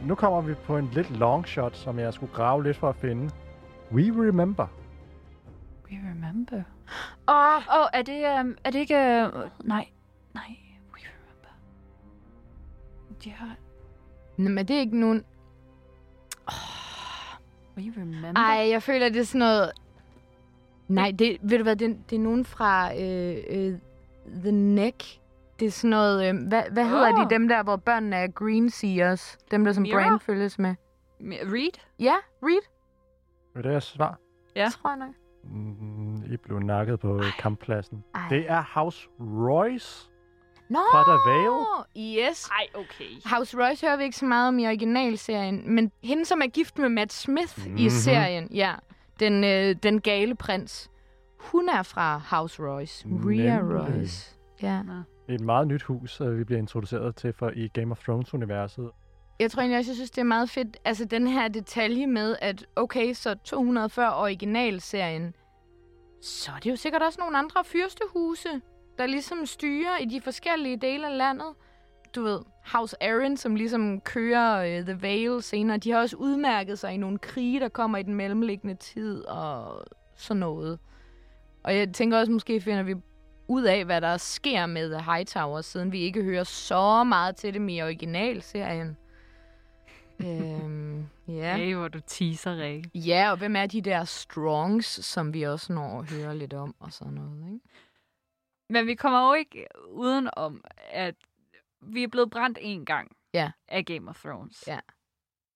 [0.07, 2.97] Nu kommer vi på en lidt long shot, som jeg skulle grave lidt for at
[2.97, 3.31] finde.
[3.93, 4.67] We remember.
[5.91, 6.63] We remember.
[7.29, 9.31] Åh, Åh, oh, er det, um, er det ikke...
[9.35, 9.89] Uh, nej,
[10.35, 10.57] nej,
[10.93, 11.49] we remember.
[13.25, 13.57] De har...
[14.37, 15.25] Nej, men det er ikke nogen...
[17.77, 18.41] We remember?
[18.41, 19.71] Ej, jeg føler, det er sådan noget...
[20.89, 23.79] Nej, det, ved du hvad, det, det er nogen fra øh, øh,
[24.43, 25.05] The Neck.
[25.61, 26.29] Det er sådan noget...
[26.29, 27.25] Øh, hvad, hvad hedder Åh.
[27.25, 29.39] de, dem der, hvor børnene er green seers?
[29.51, 30.01] Dem der, som Mirror?
[30.01, 30.75] Bran følges med.
[31.21, 31.81] Reed?
[31.99, 32.63] Ja, Reed,
[33.55, 34.19] Vil det er svar?
[34.57, 34.69] Ja.
[34.69, 35.15] tror jeg nok.
[35.45, 38.05] Mm, I blev nakket på kamppladsen.
[38.15, 38.21] Ej.
[38.31, 40.11] Det er House Royce
[40.71, 40.79] Nå!
[40.93, 42.27] fra The Vale.
[42.29, 42.49] Yes.
[42.49, 43.35] Ej, okay.
[43.37, 46.79] House Royce hører vi ikke så meget om i originalserien, men hende, som er gift
[46.79, 47.77] med Matt Smith mm-hmm.
[47.77, 47.91] i Mhm.
[47.91, 48.75] serien, ja,
[49.21, 50.91] den, øh, den gale prins,
[51.39, 53.07] hun er fra House Royce.
[53.09, 53.81] Rhea Nemlig.
[53.81, 54.37] Royce.
[54.63, 54.81] Ja.
[55.27, 58.91] Det et meget nyt hus, øh, vi bliver introduceret til for i Game of Thrones-universet.
[59.41, 62.37] Jeg tror egentlig også, jeg synes, det er meget fedt, altså den her detalje med,
[62.41, 65.35] at okay, så 240 originalserien,
[66.23, 68.61] så er det jo sikkert også nogle andre fyrstehuse,
[68.99, 71.47] der ligesom styrer i de forskellige dele af landet.
[72.15, 72.41] Du ved,
[72.73, 76.97] House Aaron, som ligesom kører uh, The Vale senere, de har også udmærket sig i
[76.97, 79.85] nogle krige, der kommer i den mellemliggende tid og
[80.17, 80.79] sådan noget.
[81.63, 82.95] Og jeg tænker også, måske finder vi
[83.49, 87.55] ud af, hvad der sker med The Hightower, siden vi ikke hører så meget til
[87.55, 88.97] det i originalserien
[90.25, 91.57] øhm, ja.
[91.57, 92.91] Hey, hvor du teaser, Rikke.
[92.95, 96.75] Ja, og hvem er de der strongs, som vi også når at høre lidt om
[96.81, 97.61] og sådan noget, ikke?
[98.71, 101.15] Men vi kommer jo ikke uden om, at
[101.81, 103.53] vi er blevet brændt en gang Ja.
[103.69, 104.65] af Game of Thrones.
[104.67, 104.81] Ja.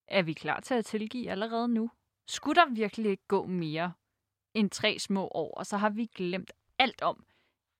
[0.07, 1.91] Er vi klar til at tilgive allerede nu?
[2.27, 3.93] Skulle der virkelig ikke gå mere
[4.53, 7.25] end tre små år, og så har vi glemt alt om,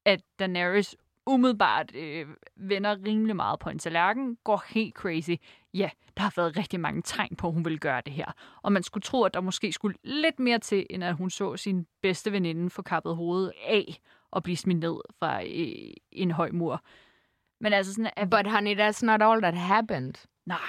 [0.05, 0.95] at Daenerys
[1.27, 5.31] umiddelbart øh, vender rimelig meget på en tallerken, går helt crazy.
[5.73, 8.31] Ja, der har været rigtig mange tegn på, at hun vil gøre det her.
[8.61, 11.57] Og man skulle tro, at der måske skulle lidt mere til, end at hun så
[11.57, 13.99] sin bedste veninde få kappet hovedet af
[14.31, 16.81] og blive smidt ned fra øh, en høj mur.
[17.59, 18.29] Men altså sådan, at...
[18.29, 20.13] But honey, that's not all that happened.
[20.45, 20.59] Nej.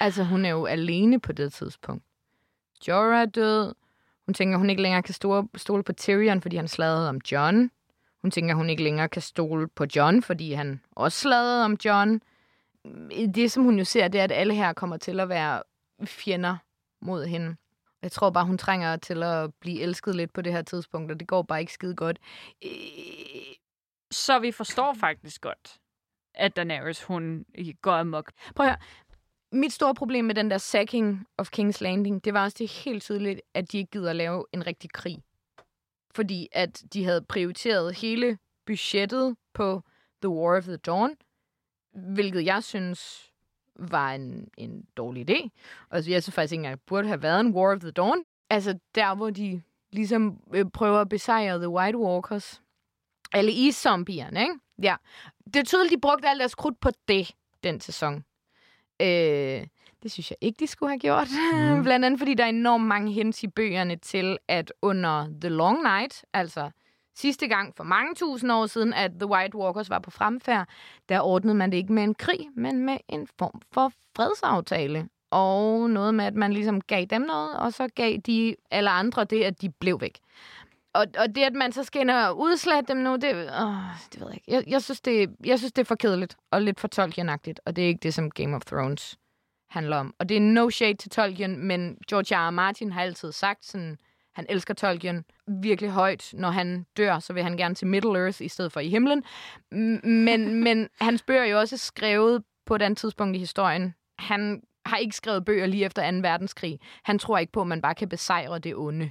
[0.00, 2.04] Altså, hun er jo alene på det tidspunkt.
[2.88, 3.74] Jorah er død.
[4.26, 7.70] Hun tænker, hun ikke længere kan stole, stole på Tyrion, fordi han sladrede om John.
[8.26, 12.20] Hun tænker, hun ikke længere kan stole på John, fordi han også sladrede om John.
[13.34, 15.62] Det, som hun jo ser, det er, at alle her kommer til at være
[16.04, 16.56] fjender
[17.00, 17.56] mod hende.
[18.02, 21.20] Jeg tror bare, hun trænger til at blive elsket lidt på det her tidspunkt, og
[21.20, 22.18] det går bare ikke skide godt.
[22.64, 22.70] Øh,
[24.10, 25.76] Så vi forstår faktisk godt,
[26.34, 27.44] at Daenerys, hun
[27.82, 28.32] går amok.
[28.54, 28.78] Prøv at høre.
[29.52, 33.02] Mit store problem med den der sacking of King's Landing, det var også det helt
[33.02, 35.22] tydeligt, at de ikke gider at lave en rigtig krig.
[36.16, 39.82] Fordi at de havde prioriteret hele budgettet på
[40.22, 41.10] The War of the Dawn,
[41.92, 43.30] hvilket jeg synes
[43.74, 45.48] var en, en dårlig idé.
[45.90, 48.24] Og jeg synes faktisk ikke engang, burde have været en War of the Dawn.
[48.50, 49.62] Altså der, hvor de
[49.92, 52.62] ligesom øh, prøver at besejre The White Walkers.
[53.34, 54.54] Eller i zombierne, ikke?
[54.82, 54.96] Ja.
[55.44, 57.30] Det er tydeligt, de brugte alt deres krudt på det.
[57.62, 58.24] den sæson.
[59.02, 59.66] Øh,
[60.06, 61.28] det synes jeg ikke, de skulle have gjort.
[61.52, 61.82] Mm.
[61.86, 65.82] Blandt andet, fordi der er enormt mange hints i bøgerne til, at under The Long
[65.82, 66.70] Night, altså
[67.16, 70.68] sidste gang for mange tusind år siden, at The White Walkers var på fremfærd,
[71.08, 75.08] der ordnede man det ikke med en krig, men med en form for fredsaftale.
[75.30, 79.24] Og noget med, at man ligesom gav dem noget, og så gav de alle andre
[79.24, 80.18] det, at de blev væk.
[80.92, 83.74] Og, og det, at man så skal ind og udslette dem nu, det, åh,
[84.12, 84.52] det ved jeg ikke.
[84.52, 87.76] Jeg, jeg, synes, det, jeg synes, det er for kedeligt og lidt for Tolkien-agtigt, og
[87.76, 89.18] det er ikke det, som Game of Thrones
[89.68, 90.14] handler om.
[90.18, 92.48] Og det er no shade til Tolkien, men George R.
[92.48, 92.50] R.
[92.50, 93.98] Martin har altid sagt sådan,
[94.34, 95.24] han elsker Tolkien
[95.62, 96.30] virkelig højt.
[96.34, 99.24] Når han dør, så vil han gerne til Middle Earth i stedet for i himlen.
[100.04, 103.94] Men, men hans bøger er jo også skrevet på et andet tidspunkt i historien.
[104.18, 106.18] Han har ikke skrevet bøger lige efter 2.
[106.18, 106.80] verdenskrig.
[107.04, 109.10] Han tror ikke på, at man bare kan besejre det onde.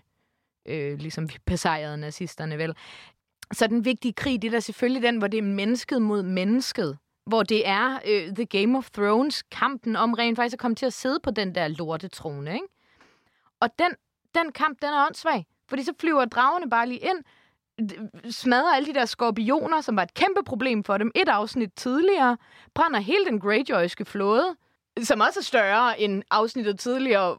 [0.66, 2.76] Øh, ligesom vi besejrede nazisterne, vel?
[3.54, 6.98] Så den vigtige krig, det er da selvfølgelig den, hvor det er mennesket mod mennesket.
[7.26, 10.86] Hvor det er øh, The Game of Thrones, kampen om rent faktisk at komme til
[10.86, 12.68] at sidde på den der lortetrone, ikke?
[13.60, 13.92] Og den,
[14.36, 15.46] den kamp, den er åndssvag.
[15.70, 17.24] Fordi så flyver dragerne bare lige ind,
[18.32, 22.38] smadrer alle de der skorpioner, som var et kæmpe problem for dem et afsnit tidligere,
[22.74, 24.56] brænder hele den Greyjoyske flåde,
[25.04, 27.38] som også er større end afsnittet tidligere.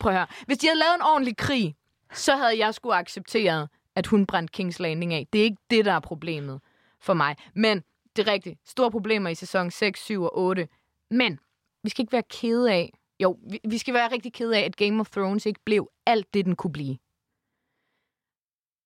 [0.00, 0.26] Prøv at høre.
[0.46, 1.76] Hvis de havde lavet en ordentlig krig,
[2.12, 5.26] så havde jeg skulle accepteret, at hun brændte King's Landing af.
[5.32, 6.60] Det er ikke det, der er problemet
[7.00, 7.36] for mig.
[7.54, 7.82] Men
[8.16, 8.60] det er rigtigt.
[8.64, 10.68] Store problemer i sæson 6, 7 og 8.
[11.10, 11.38] Men
[11.84, 12.92] vi skal ikke være kede af,
[13.22, 16.34] jo, vi, vi skal være rigtig kede af, at Game of Thrones ikke blev alt
[16.34, 16.98] det, den kunne blive.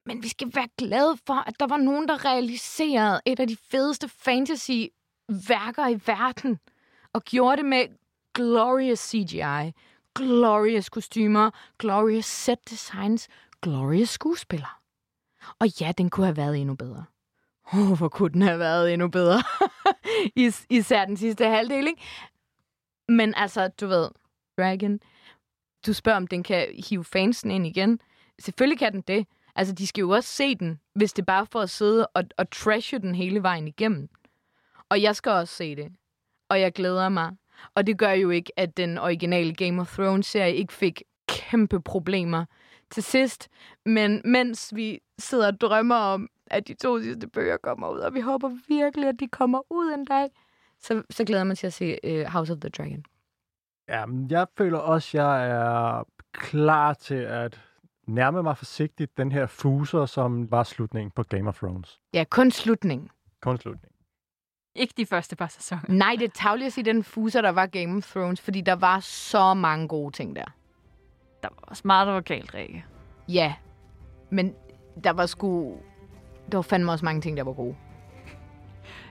[0.07, 3.57] Men vi skal være glade for, at der var nogen, der realiserede et af de
[3.57, 6.59] fedeste fantasy-værker i verden.
[7.12, 7.89] Og gjorde det med
[8.35, 9.72] glorious CGI,
[10.14, 13.29] glorious kostymer, glorious set designs,
[13.62, 14.70] glorious skuespillere.
[15.59, 17.05] Og ja, den kunne have været endnu bedre.
[17.75, 19.43] Åh, oh, hvor kunne den have været endnu bedre.
[20.37, 22.03] Is- især den sidste halvdel, ikke?
[23.09, 24.09] Men altså, du ved,
[24.59, 25.01] Dragon,
[25.87, 28.01] du spørger, om den kan hive fansen ind igen.
[28.39, 29.27] Selvfølgelig kan den det.
[29.55, 32.25] Altså, de skal jo også se den, hvis det er bare for at sidde og,
[32.39, 34.09] og trashe den hele vejen igennem.
[34.89, 35.93] Og jeg skal også se det.
[36.49, 37.37] Og jeg glæder mig.
[37.75, 42.45] Og det gør jo ikke, at den originale Game of Thrones-serie ikke fik kæmpe problemer
[42.91, 43.49] til sidst.
[43.87, 48.14] Men mens vi sidder og drømmer om, at de to sidste bøger kommer ud, og
[48.14, 50.28] vi håber virkelig, at de kommer ud en dag,
[50.80, 53.05] så, så glæder mig til at se uh, House of the Dragon.
[53.88, 57.61] Ja, men jeg føler også, at jeg er klar til at
[58.07, 62.01] nærme mig forsigtigt den her fuser, som var slutningen på Game of Thrones.
[62.14, 63.11] Ja, kun slutningen.
[63.42, 63.97] Kun slutningen.
[64.74, 65.82] Ikke de første par sæsoner.
[65.88, 68.72] Nej, det er tavligt at sige den fuser, der var Game of Thrones, fordi der
[68.72, 70.44] var så mange gode ting der.
[71.42, 72.84] Der var også meget, der var galt, Rikke.
[73.28, 73.55] Ja,
[74.30, 74.55] men
[75.05, 75.76] der var sgu...
[76.53, 77.74] Der var fandme også mange ting, der var gode.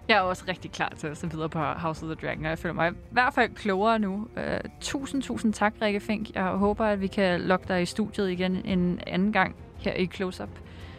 [0.08, 2.50] Jeg er også rigtig klar til at se videre på House of the Dragon, og
[2.50, 4.28] jeg føler mig i hvert fald klogere nu.
[4.38, 4.44] Uh,
[4.82, 6.36] tusind, tusind tak, Rikke Fink.
[6.36, 10.06] Jeg håber, at vi kan lokke dig i studiet igen en anden gang her i
[10.06, 10.50] Close Up.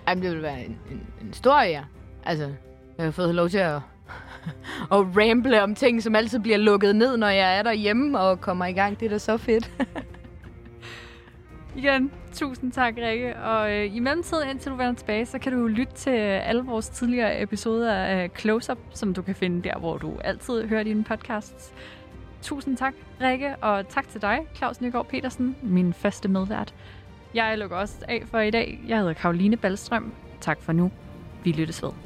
[0.09, 1.85] Jamen, det ville være en, en, en stor ære.
[2.25, 2.53] Altså,
[2.99, 3.75] jeg har fået lov til at,
[4.95, 8.67] at ramble om ting, som altid bliver lukket ned, når jeg er derhjemme og kommer
[8.67, 9.01] i gang.
[9.01, 9.71] Det er da så fedt.
[11.77, 13.37] Igen, tusind tak, Rikke.
[13.37, 16.63] Og øh, i mellemtiden, indtil du vender tilbage, så kan du lytte til øh, alle
[16.63, 20.67] vores tidligere episoder af øh, Close Up, som du kan finde der, hvor du altid
[20.67, 21.73] hører dine podcasts.
[22.43, 26.75] Tusind tak, Rikke, og tak til dig, Claus Nygaard Petersen, min faste medvært.
[27.35, 28.81] Jeg lukker også af for i dag.
[28.89, 30.13] Jeg hedder Karoline Ballstrøm.
[30.41, 30.91] Tak for nu.
[31.45, 32.06] Vi lyttes ved.